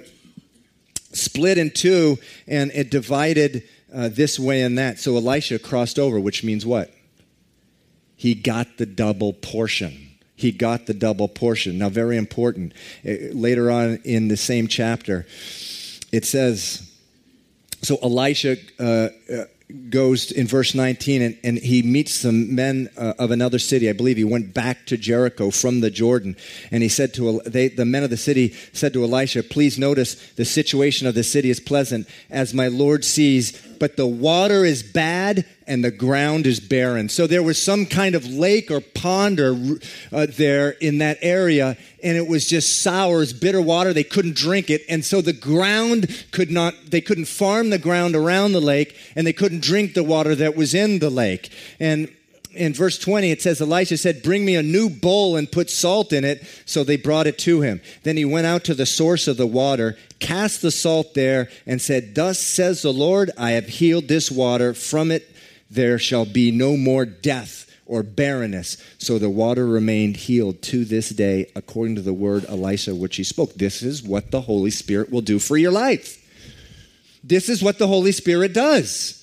[1.14, 4.98] split in two and it divided uh, this way and that.
[4.98, 6.92] So Elisha crossed over, which means what?
[8.16, 10.10] He got the double portion.
[10.36, 11.78] He got the double portion.
[11.78, 12.72] Now, very important.
[13.06, 15.26] Uh, later on in the same chapter,
[16.10, 16.88] it says,
[17.82, 19.44] so Elisha uh, uh
[19.88, 23.88] goes in verse 19 and, and he meets some men uh, of another city.
[23.88, 26.36] I believe he went back to Jericho from the Jordan.
[26.70, 30.32] And he said to they, the men of the city said to Elisha, Please notice
[30.32, 34.80] the situation of the city is pleasant, as my Lord sees, but the water is
[34.80, 37.08] bad and the ground is barren.
[37.08, 39.58] So there was some kind of lake or pond or
[40.12, 43.92] uh, there in that area, and it was just sour, bitter water.
[43.92, 46.74] They couldn't drink it, and so the ground could not.
[46.92, 50.54] They couldn't farm the ground around the lake, and they couldn't drink the water that
[50.54, 51.50] was in the lake.
[51.80, 52.08] And
[52.54, 56.12] in verse 20, it says, Elisha said, Bring me a new bowl and put salt
[56.12, 56.46] in it.
[56.64, 57.80] So they brought it to him.
[58.02, 61.80] Then he went out to the source of the water, cast the salt there, and
[61.80, 64.74] said, Thus says the Lord, I have healed this water.
[64.74, 65.28] From it
[65.70, 68.76] there shall be no more death or barrenness.
[68.98, 73.24] So the water remained healed to this day, according to the word Elisha, which he
[73.24, 73.54] spoke.
[73.54, 76.18] This is what the Holy Spirit will do for your life.
[77.24, 79.21] This is what the Holy Spirit does.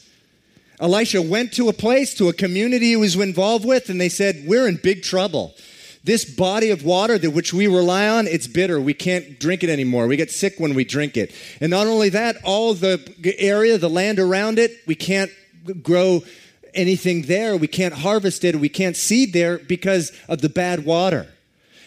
[0.80, 4.44] Elisha went to a place, to a community he was involved with, and they said,
[4.46, 5.54] We're in big trouble.
[6.04, 8.80] This body of water that which we rely on, it's bitter.
[8.80, 10.08] We can't drink it anymore.
[10.08, 11.34] We get sick when we drink it.
[11.60, 15.30] And not only that, all the area, the land around it, we can't
[15.84, 16.24] grow
[16.74, 17.58] anything there.
[17.58, 18.56] We can't harvest it.
[18.56, 21.28] We can't seed there because of the bad water.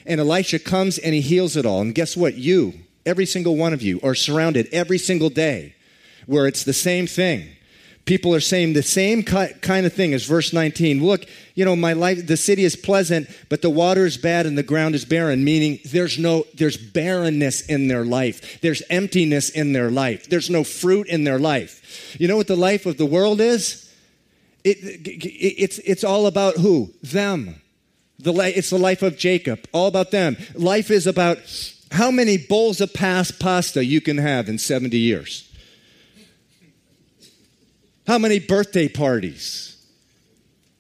[0.05, 1.81] And Elisha comes and he heals it all.
[1.81, 2.35] And guess what?
[2.35, 2.75] You,
[3.07, 5.75] every single one of you, are surrounded every single day
[6.27, 7.49] where it's the same thing.
[8.05, 11.05] People are saying the same kind of thing as verse 19.
[11.05, 11.25] Look,
[11.55, 14.65] you know, my life, the city is pleasant, but the water is bad and the
[14.65, 18.61] ground is barren, meaning there's no, there's barrenness in their life.
[18.61, 20.29] There's emptiness in their life.
[20.29, 22.17] There's no fruit in their life.
[22.19, 23.89] You know what the life of the world is?
[24.65, 26.93] It, it, it's, it's all about who?
[27.03, 27.63] Them.
[28.19, 30.37] The, it's the life of Jacob, all about them.
[30.55, 31.39] Life is about
[31.93, 35.52] how many bowls of past pasta you can have in 70 years.
[38.07, 39.77] How many birthday parties?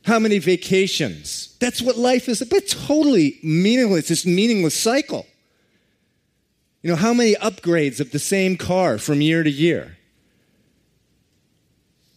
[0.04, 1.56] How many vacations?
[1.60, 2.42] That's what life is.
[2.42, 5.26] But totally meaningless, this meaningless cycle.
[6.82, 9.96] You know, how many upgrades of the same car from year to year?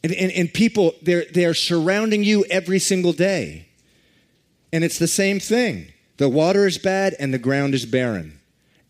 [0.03, 3.68] And, and, and people, they're, they're surrounding you every single day.
[4.74, 5.93] And it's the same thing.
[6.18, 8.39] The water is bad and the ground is barren.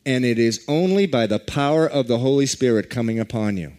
[0.05, 3.73] And it is only by the power of the Holy Spirit coming upon you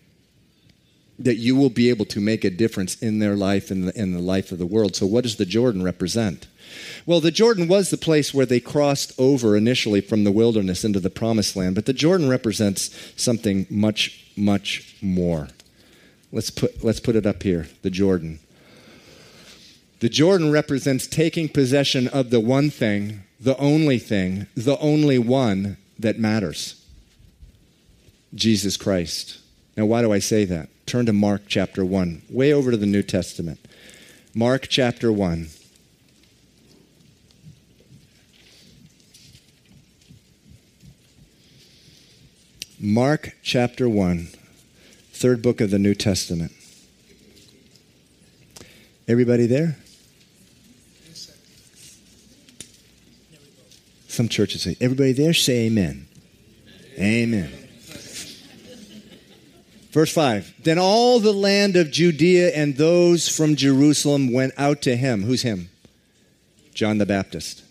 [1.18, 4.12] that you will be able to make a difference in their life and in, in
[4.12, 4.94] the life of the world.
[4.94, 6.46] So, what does the Jordan represent?
[7.06, 11.00] Well, the Jordan was the place where they crossed over initially from the wilderness into
[11.00, 15.48] the promised land, but the Jordan represents something much, much more.
[16.32, 18.40] Let's put, let's put it up here the Jordan.
[20.00, 25.78] The Jordan represents taking possession of the one thing, the only thing, the only one
[25.98, 26.84] that matters
[28.34, 29.38] Jesus Christ.
[29.76, 30.68] Now, why do I say that?
[30.86, 33.58] Turn to Mark chapter 1, way over to the New Testament.
[34.34, 35.48] Mark chapter 1.
[42.78, 44.28] Mark chapter 1,
[45.10, 46.52] third book of the New Testament.
[49.08, 49.76] Everybody there?
[54.06, 56.06] Some churches say, everybody there say amen.
[56.96, 57.65] Amen.
[59.96, 64.94] Verse 5 Then all the land of Judea and those from Jerusalem went out to
[64.94, 65.22] him.
[65.22, 65.70] Who's him?
[66.74, 67.62] John the Baptist.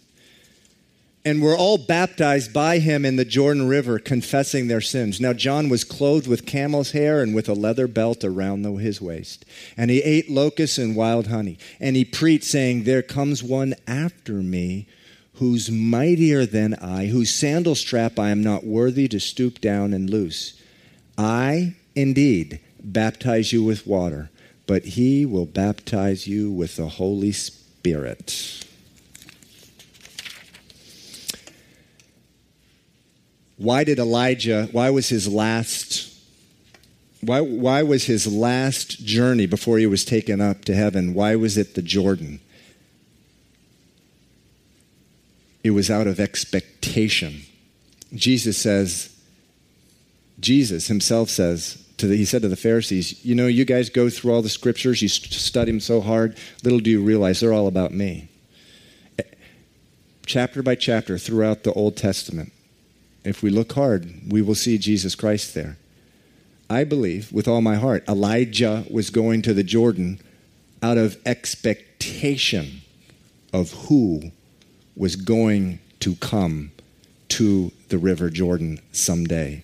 [1.24, 5.22] And were all baptized by him in the Jordan River, confessing their sins.
[5.22, 9.46] Now, John was clothed with camel's hair and with a leather belt around his waist.
[9.78, 11.60] And he ate locusts and wild honey.
[11.80, 14.88] And he preached, saying, There comes one after me
[15.36, 20.10] who's mightier than I, whose sandal strap I am not worthy to stoop down and
[20.10, 20.60] loose.
[21.20, 24.30] I indeed baptize you with water,
[24.68, 28.64] but he will baptize you with the Holy Spirit.
[33.58, 36.12] Why did Elijah, why was his last
[37.22, 41.16] why, why was his last journey before he was taken up to heaven?
[41.16, 42.40] Why was it the Jordan?
[45.64, 47.42] It was out of expectation.
[48.14, 49.10] Jesus says,
[50.40, 54.10] Jesus himself says, to the, he said to the Pharisees, You know, you guys go
[54.10, 57.68] through all the scriptures, you study them so hard, little do you realize they're all
[57.68, 58.30] about me.
[59.18, 59.24] Eh,
[60.26, 62.52] chapter by chapter throughout the Old Testament,
[63.24, 65.78] if we look hard, we will see Jesus Christ there.
[66.70, 70.20] I believe with all my heart, Elijah was going to the Jordan
[70.82, 72.82] out of expectation
[73.54, 74.32] of who
[74.96, 76.72] was going to come
[77.30, 79.64] to the River Jordan someday.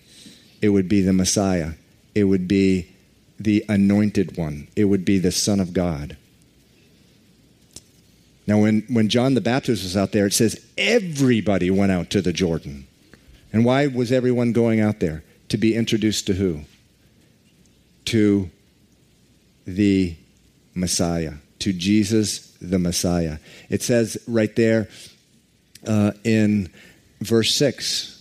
[0.60, 1.72] It would be the Messiah,
[2.14, 2.88] it would be
[3.38, 6.16] the anointed one, it would be the Son of God.
[8.46, 12.20] Now, when, when John the Baptist was out there, it says everybody went out to
[12.20, 12.86] the Jordan.
[13.52, 15.22] And why was everyone going out there?
[15.50, 16.62] To be introduced to who?
[18.06, 18.50] To
[19.64, 20.16] the
[20.74, 23.38] Messiah, to Jesus the Messiah.
[23.68, 24.88] It says right there,
[25.86, 26.70] uh, in
[27.20, 28.11] verse 6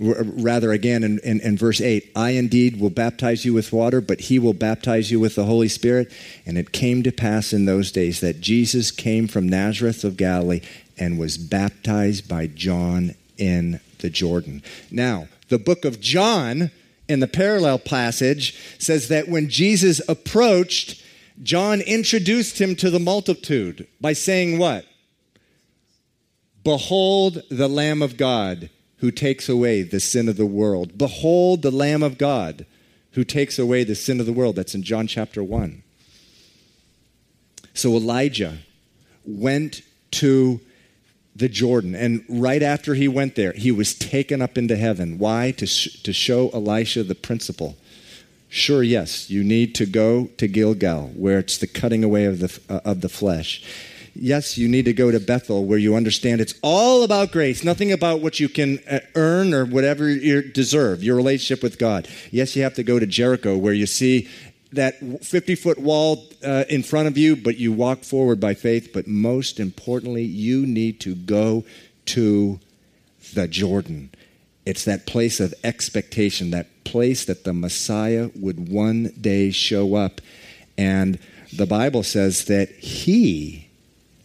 [0.00, 4.20] rather again in, in, in, verse 8 i indeed will baptize you with water but
[4.20, 6.12] he will baptize you with the holy spirit.
[6.46, 10.60] And it came to pass in those days that jesus came from nazareth of galilee
[10.96, 14.62] and was baptized by john in the jordan.
[14.90, 16.70] Now the book of john
[17.08, 21.02] in the parallel passage says that when jesus approached
[21.42, 24.84] john introduced him to the multitude by saying what?
[26.62, 28.68] Behold the Lamb of God
[28.98, 30.98] who takes away the sin of the world.
[30.98, 32.66] Behold the Lamb of God
[33.12, 34.56] who takes away the sin of the world.
[34.56, 35.82] That's in John chapter 1.
[37.74, 38.58] So Elijah
[39.24, 39.82] went
[40.12, 40.60] to
[41.34, 45.18] the Jordan, and right after he went there, he was taken up into heaven.
[45.18, 45.52] Why?
[45.52, 47.76] To, sh- to show Elisha the principle.
[48.48, 52.60] Sure, yes, you need to go to Gilgal, where it's the cutting away of the,
[52.68, 53.62] uh, of the flesh
[54.18, 57.92] yes, you need to go to Bethel where you understand it's all about grace, nothing
[57.92, 62.08] about what you can uh, earn or whatever you deserve, your relationship with God.
[62.30, 64.28] Yes, you have to go to Jericho where you see
[64.72, 68.90] that 50 foot wall uh, in front of you, but you walk forward by faith.
[68.92, 71.64] But most importantly, you need to go
[72.06, 72.60] to
[73.34, 74.10] the Jordan.
[74.66, 80.20] It's that place of expectation, that place that the Messiah would one day show up.
[80.76, 81.18] And
[81.52, 83.67] the Bible says that he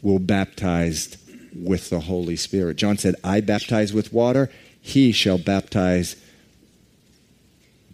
[0.03, 1.17] will baptize
[1.55, 2.77] with the Holy Spirit.
[2.77, 4.51] John said, I baptize with water.
[4.81, 6.17] he shall baptize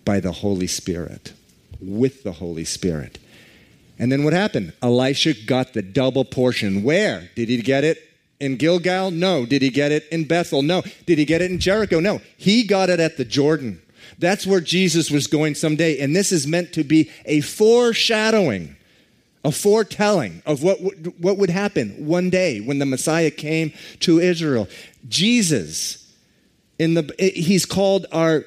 [0.03, 1.33] by the Holy Spirit,
[1.79, 3.19] with the Holy Spirit.
[3.99, 4.73] And then what happened?
[4.81, 6.81] Elisha got the double portion.
[6.83, 7.29] Where?
[7.35, 7.99] Did he get it
[8.39, 9.11] in Gilgal?
[9.11, 9.45] No.
[9.45, 10.63] Did he get it in Bethel?
[10.63, 10.81] No.
[11.05, 11.99] Did he get it in Jericho?
[11.99, 12.21] No.
[12.37, 13.81] He got it at the Jordan.
[14.17, 15.99] That's where Jesus was going someday.
[15.99, 18.75] And this is meant to be a foreshadowing,
[19.43, 23.71] a foretelling of what, would, what would happen one day when the Messiah came
[24.01, 24.67] to Israel.
[25.07, 26.13] Jesus,
[26.77, 28.45] in the, he's called our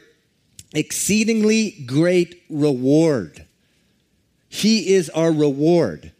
[0.74, 3.44] exceedingly great reward.
[4.48, 6.12] He is our reward.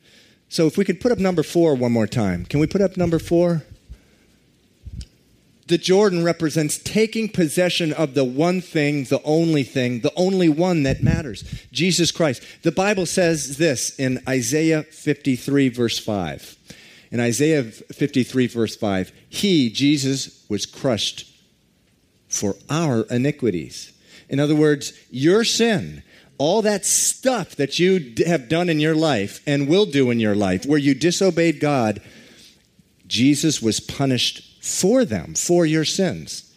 [0.49, 2.45] So if we could put up number four one more time.
[2.47, 3.63] Can we put up number four?
[5.73, 10.83] The Jordan represents taking possession of the one thing, the only thing, the only one
[10.83, 12.43] that matters Jesus Christ.
[12.61, 16.59] The Bible says this in Isaiah 53, verse 5.
[17.11, 21.35] In Isaiah 53, verse 5, He, Jesus, was crushed
[22.29, 23.95] for our iniquities.
[24.29, 26.03] In other words, your sin,
[26.37, 30.37] all that stuff that you have done in your life and will do in your
[30.37, 32.03] life where you disobeyed God,
[33.07, 36.51] Jesus was punished for them, for your sins.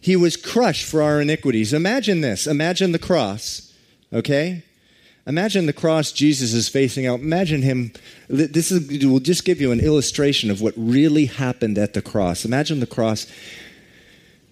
[0.00, 1.74] He was crushed for our iniquities.
[1.74, 2.46] Imagine this.
[2.46, 3.74] Imagine the cross,
[4.12, 4.62] okay?
[5.26, 7.20] Imagine the cross Jesus is facing out.
[7.20, 7.92] Imagine him.
[8.28, 12.44] This is, will just give you an illustration of what really happened at the cross.
[12.44, 13.26] Imagine the cross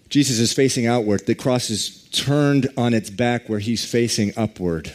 [0.09, 1.25] Jesus is facing outward.
[1.25, 4.93] The cross is turned on its back where he's facing upward.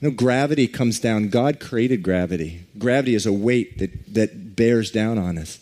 [0.00, 1.28] No, gravity comes down.
[1.28, 2.64] God created gravity.
[2.78, 5.58] Gravity is a weight that, that bears down on us.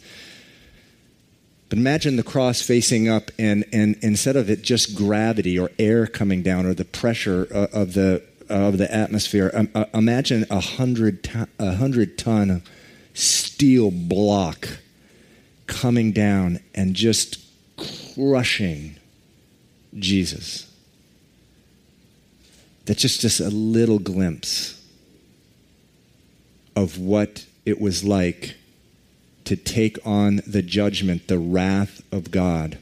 [1.68, 6.06] But imagine the cross facing up, and, and instead of it just gravity or air
[6.06, 11.48] coming down or the pressure of the, of the atmosphere, uh, imagine a hundred, ton,
[11.58, 12.62] a hundred ton
[13.12, 14.68] steel block
[15.66, 17.38] coming down and just
[18.14, 18.96] crushing
[19.98, 20.72] Jesus.
[22.86, 24.82] That's just, just a little glimpse
[26.74, 28.54] of what it was like
[29.48, 32.76] to take on the judgment, the wrath of God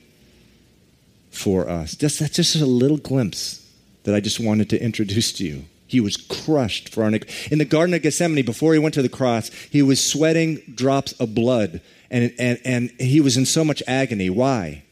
[1.31, 1.95] for us.
[1.95, 3.65] Just, that's just a little glimpse
[4.03, 5.65] that I just wanted to introduce to you.
[5.87, 7.11] He was crushed for our
[7.51, 11.13] In the Garden of Gethsemane, before he went to the cross, he was sweating drops
[11.21, 14.29] of blood, and, and, and he was in so much agony.
[14.29, 14.83] Why?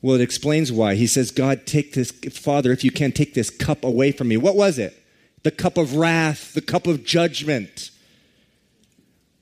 [0.00, 0.96] Well, it explains why.
[0.96, 4.36] He says, God, take this, Father, if you can, take this cup away from me.
[4.36, 5.00] What was it?
[5.44, 7.91] The cup of wrath, the cup of judgment.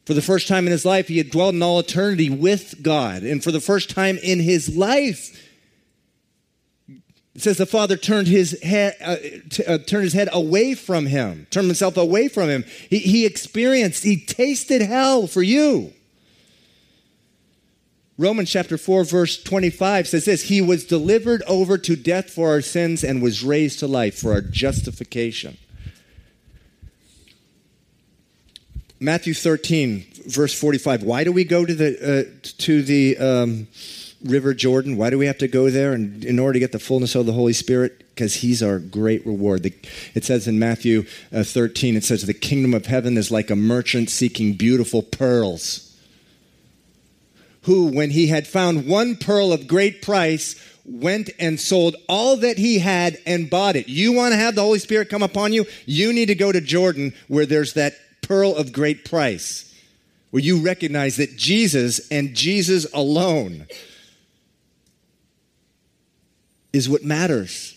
[0.06, 3.22] For the first time in his life, he had dwelled in all eternity with God.
[3.22, 5.38] And for the first time in his life,
[7.34, 9.16] it says the father turned his head, uh,
[9.50, 12.64] t- uh, turned his head away from him, turned himself away from him.
[12.88, 15.92] He, he experienced, he tasted hell for you.
[18.18, 22.60] Romans chapter 4, verse 25 says this He was delivered over to death for our
[22.60, 25.56] sins and was raised to life for our justification.
[29.02, 31.02] Matthew 13, verse 45.
[31.02, 33.66] Why do we go to the, uh, to the um,
[34.22, 34.98] River Jordan?
[34.98, 37.24] Why do we have to go there and, in order to get the fullness of
[37.24, 38.04] the Holy Spirit?
[38.14, 39.62] Because He's our great reward.
[39.62, 39.72] The,
[40.14, 43.56] it says in Matthew uh, 13, it says, The kingdom of heaven is like a
[43.56, 45.86] merchant seeking beautiful pearls
[47.62, 52.58] who, when he had found one pearl of great price, went and sold all that
[52.58, 53.88] he had and bought it.
[53.88, 55.64] You want to have the Holy Spirit come upon you?
[55.86, 57.94] You need to go to Jordan where there's that
[58.30, 59.74] pearl of great price,
[60.30, 63.66] where you recognize that Jesus and Jesus alone
[66.72, 67.76] is what matters,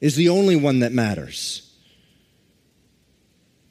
[0.00, 1.72] is the only one that matters.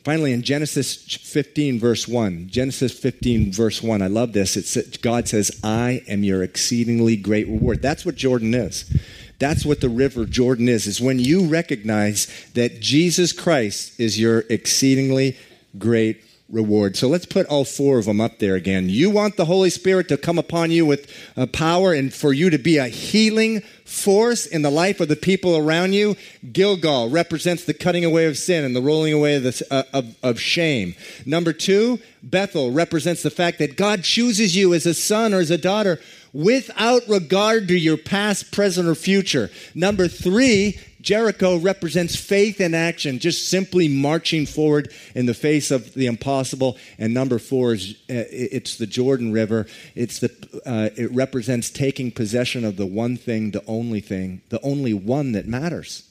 [0.06, 4.56] Finally, in Genesis 15, verse 1, Genesis 15, verse 1, I love this.
[4.56, 7.82] It's, God says, I am your exceedingly great reward.
[7.82, 8.90] That's what Jordan is.
[9.38, 14.46] That's what the river Jordan is, is when you recognize that Jesus Christ is your
[14.50, 15.36] exceedingly
[15.78, 16.98] great reward.
[16.98, 18.90] So let's put all four of them up there again.
[18.90, 22.50] You want the Holy Spirit to come upon you with uh, power and for you
[22.50, 26.16] to be a healing force in the life of the people around you.
[26.52, 30.40] Gilgal represents the cutting away of sin and the rolling away of, uh, of, of
[30.40, 30.96] shame.
[31.26, 35.52] Number two, Bethel represents the fact that God chooses you as a son or as
[35.52, 36.00] a daughter
[36.34, 39.50] without regard to your past, present, or future.
[39.74, 45.94] Number three, Jericho represents faith in action, just simply marching forward in the face of
[45.94, 46.78] the impossible.
[46.98, 49.66] And number four is uh, it's the Jordan River.
[49.96, 50.32] It's the,
[50.66, 55.32] uh, it represents taking possession of the one thing, the only thing, the only one
[55.32, 56.10] that matters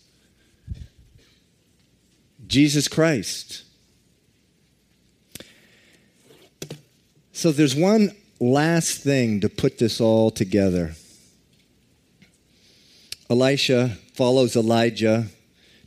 [2.49, 3.65] Jesus Christ.
[7.33, 10.95] So there's one last thing to put this all together.
[13.31, 15.27] Elisha follows Elijah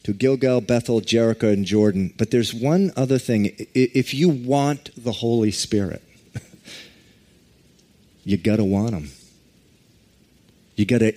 [0.04, 2.14] to Gilgal, Bethel, Jericho, and Jordan.
[2.18, 3.52] But there's one other thing.
[3.76, 6.02] If you want the Holy Spirit,
[8.24, 9.12] you got to want him.
[10.78, 11.14] You got to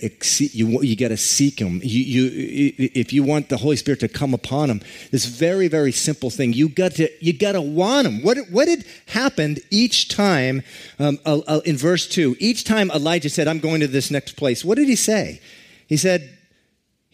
[0.51, 1.79] you, you to seek him.
[1.81, 5.93] You, you, if you want the Holy Spirit to come upon him, this very, very
[5.93, 8.23] simple thing, you got to, you got to want him.
[8.23, 10.63] What, what had happened each time
[10.99, 12.35] um, uh, uh, in verse 2?
[12.39, 15.39] Each time Elijah said, I'm going to this next place, what did he say?
[15.87, 16.34] He said,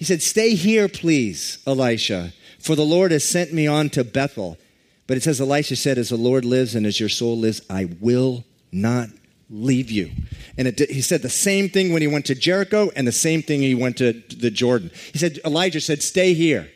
[0.01, 4.57] he said, Stay here, please, Elisha, for the Lord has sent me on to Bethel.
[5.05, 7.87] But it says, Elisha said, As the Lord lives and as your soul lives, I
[7.99, 9.09] will not
[9.47, 10.09] leave you.
[10.57, 13.43] And it, he said the same thing when he went to Jericho and the same
[13.43, 14.89] thing he went to the Jordan.
[15.11, 16.71] He said, Elijah said, Stay here.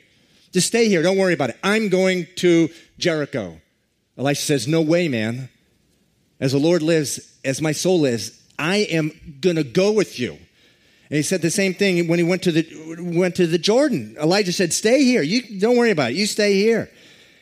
[0.51, 1.01] Just stay here.
[1.01, 1.57] Don't worry about it.
[1.63, 2.69] I'm going to
[2.99, 3.59] Jericho.
[4.19, 5.49] Elisha says, No way, man.
[6.39, 10.37] As the Lord lives, as my soul lives, I am going to go with you.
[11.09, 12.65] And he said the same thing when he went to the
[12.99, 14.17] went to the Jordan.
[14.19, 15.21] Elijah said, "Stay here.
[15.21, 16.17] You don't worry about it.
[16.17, 16.89] You stay here."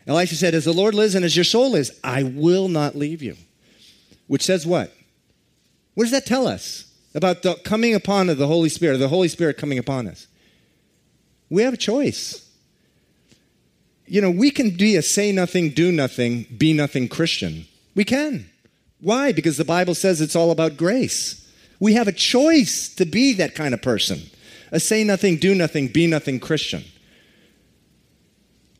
[0.05, 3.21] Elisha said, "As the Lord lives and as your soul lives, I will not leave
[3.21, 3.37] you."
[4.27, 4.93] Which says what?
[5.93, 6.85] What does that tell us
[7.15, 10.27] about the coming upon of the Holy Spirit, the Holy Spirit coming upon us?
[11.49, 12.41] We have a choice.
[14.07, 17.65] You know, we can be a say nothing, do nothing, be nothing Christian.
[17.95, 18.49] We can.
[18.99, 19.31] Why?
[19.31, 21.42] Because the Bible says it's all about grace.
[21.83, 24.21] We have a choice to be that kind of person
[24.71, 26.85] a say nothing, do nothing, be nothing Christian.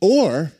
[0.00, 0.52] Or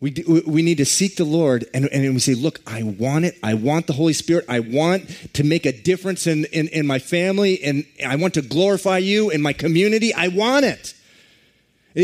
[0.00, 3.26] we, do, we need to seek the Lord and, and we say, Look, I want
[3.26, 3.38] it.
[3.44, 4.44] I want the Holy Spirit.
[4.48, 8.42] I want to make a difference in, in, in my family and I want to
[8.42, 10.12] glorify you in my community.
[10.14, 10.94] I want it.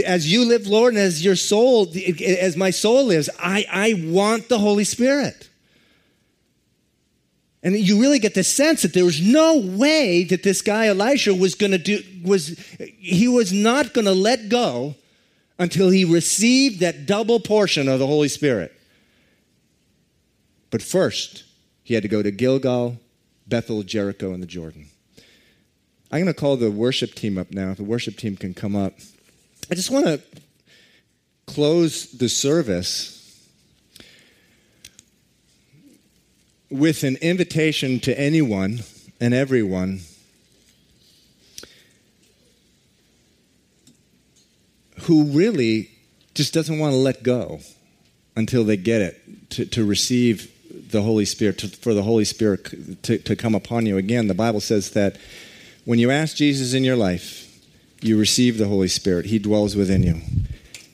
[0.06, 1.92] As you live, Lord, and as your soul,
[2.24, 5.48] as my soul lives, I, I want the Holy Spirit.
[7.62, 11.32] And you really get the sense that there was no way that this guy Elisha
[11.32, 14.96] was going to do was he was not going to let go
[15.58, 18.72] until he received that double portion of the Holy Spirit.
[20.70, 21.44] But first,
[21.84, 22.98] he had to go to Gilgal,
[23.46, 24.86] Bethel, Jericho, and the Jordan.
[26.10, 27.70] I'm going to call the worship team up now.
[27.70, 28.94] If the worship team can come up.
[29.70, 30.20] I just want to
[31.46, 33.11] close the service
[36.72, 38.80] with an invitation to anyone
[39.20, 40.00] and everyone
[45.02, 45.90] who really
[46.34, 47.60] just doesn't want to let go
[48.36, 50.50] until they get it to, to receive
[50.90, 53.98] the Holy Spirit, to, for the Holy Spirit to, to come upon you.
[53.98, 55.18] Again, the Bible says that
[55.84, 57.48] when you ask Jesus in your life,
[58.00, 59.26] you receive the Holy Spirit.
[59.26, 60.20] He dwells within you.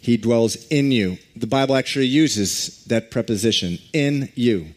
[0.00, 1.18] He dwells in you.
[1.36, 4.74] The Bible actually uses that preposition, in you.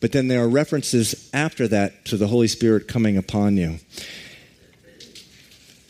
[0.00, 3.78] But then there are references after that to the Holy Spirit coming upon you.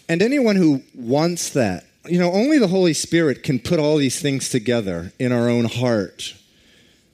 [0.08, 4.20] And anyone who wants that, you know, only the Holy Spirit can put all these
[4.20, 6.34] things together in our own heart.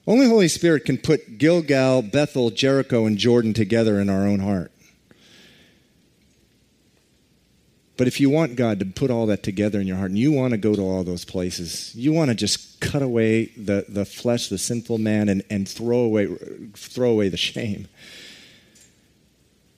[0.06, 4.70] Only Holy Spirit can put Gilgal, Bethel, Jericho, and Jordan together in our own heart.
[7.96, 10.30] But if you want God to put all that together in your heart and you
[10.30, 14.04] want to go to all those places, you want to just cut away the, the
[14.04, 16.26] flesh, the sinful man, and, and throw, away,
[16.74, 17.88] throw away the shame.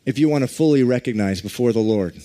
[0.04, 2.20] If you want to fully recognize before the Lord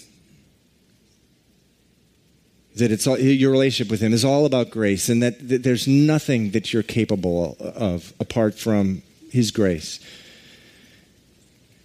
[2.75, 5.87] that it's all, your relationship with Him is all about grace and that, that there's
[5.87, 9.99] nothing that you're capable of apart from His grace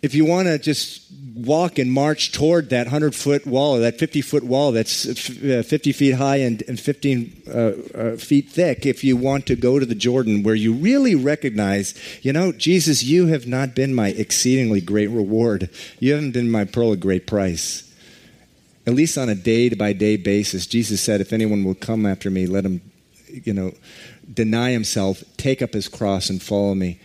[0.00, 1.02] if you want to just
[1.34, 5.62] walk and march toward that 100 foot wall or that 50 foot wall that's uh,
[5.64, 9.78] 50 feet high and, and 15 uh, uh, feet thick, if you want to go
[9.78, 14.08] to the Jordan where you really recognize, you know, Jesus, you have not been my
[14.08, 15.70] exceedingly great reward.
[15.98, 17.84] You haven't been my pearl of great price.
[18.86, 22.30] At least on a day by day basis, Jesus said, if anyone will come after
[22.30, 22.80] me, let him,
[23.26, 23.72] you know,
[24.32, 27.00] deny himself, take up his cross, and follow me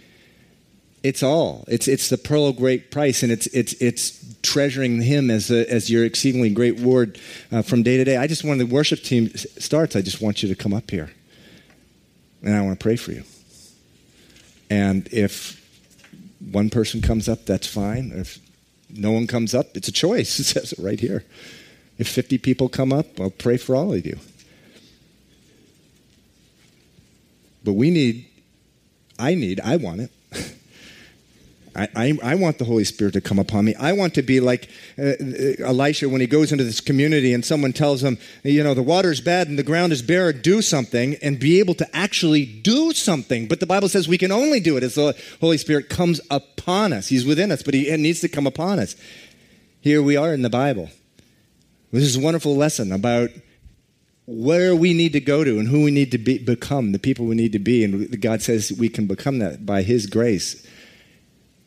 [1.03, 1.65] it's all.
[1.67, 5.69] It's it's the pearl of great price, and it's it's it's treasuring Him as a,
[5.69, 7.19] as your exceedingly great word
[7.51, 8.15] uh, from day to day.
[8.15, 11.11] I just when the worship team starts, I just want you to come up here,
[12.41, 13.23] and I want to pray for you.
[14.69, 15.59] And if
[16.39, 18.11] one person comes up, that's fine.
[18.15, 18.39] If
[18.89, 20.39] no one comes up, it's a choice.
[20.39, 21.25] It says it right here.
[21.97, 24.17] If 50 people come up, I'll pray for all of you.
[27.63, 28.25] But we need,
[29.19, 30.11] I need, I want it.
[31.75, 33.73] I, I, want the Holy Spirit to come upon me.
[33.75, 37.43] I want to be like uh, uh, Elisha when he goes into this community and
[37.43, 41.15] someone tells him, you know, the water's bad and the ground is bare, do something,
[41.23, 43.47] and be able to actually do something.
[43.47, 46.93] But the Bible says we can only do it as the Holy Spirit comes upon
[46.93, 47.07] us.
[47.07, 48.95] He's within us, but he needs to come upon us.
[49.81, 50.89] Here we are in the Bible.
[51.91, 53.31] This is a wonderful lesson about
[54.25, 57.25] where we need to go to and who we need to be, become, the people
[57.25, 57.83] we need to be.
[57.83, 60.65] And God says we can become that by His grace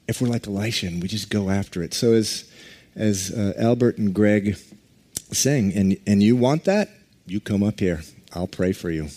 [0.09, 1.95] if we're like Elisha and we just go after it.
[1.95, 2.51] So, as,
[2.95, 4.57] as uh, Albert and Greg
[5.33, 6.91] sing, and, and you want that,
[7.27, 8.03] you come up here.
[8.33, 9.09] I'll pray for you.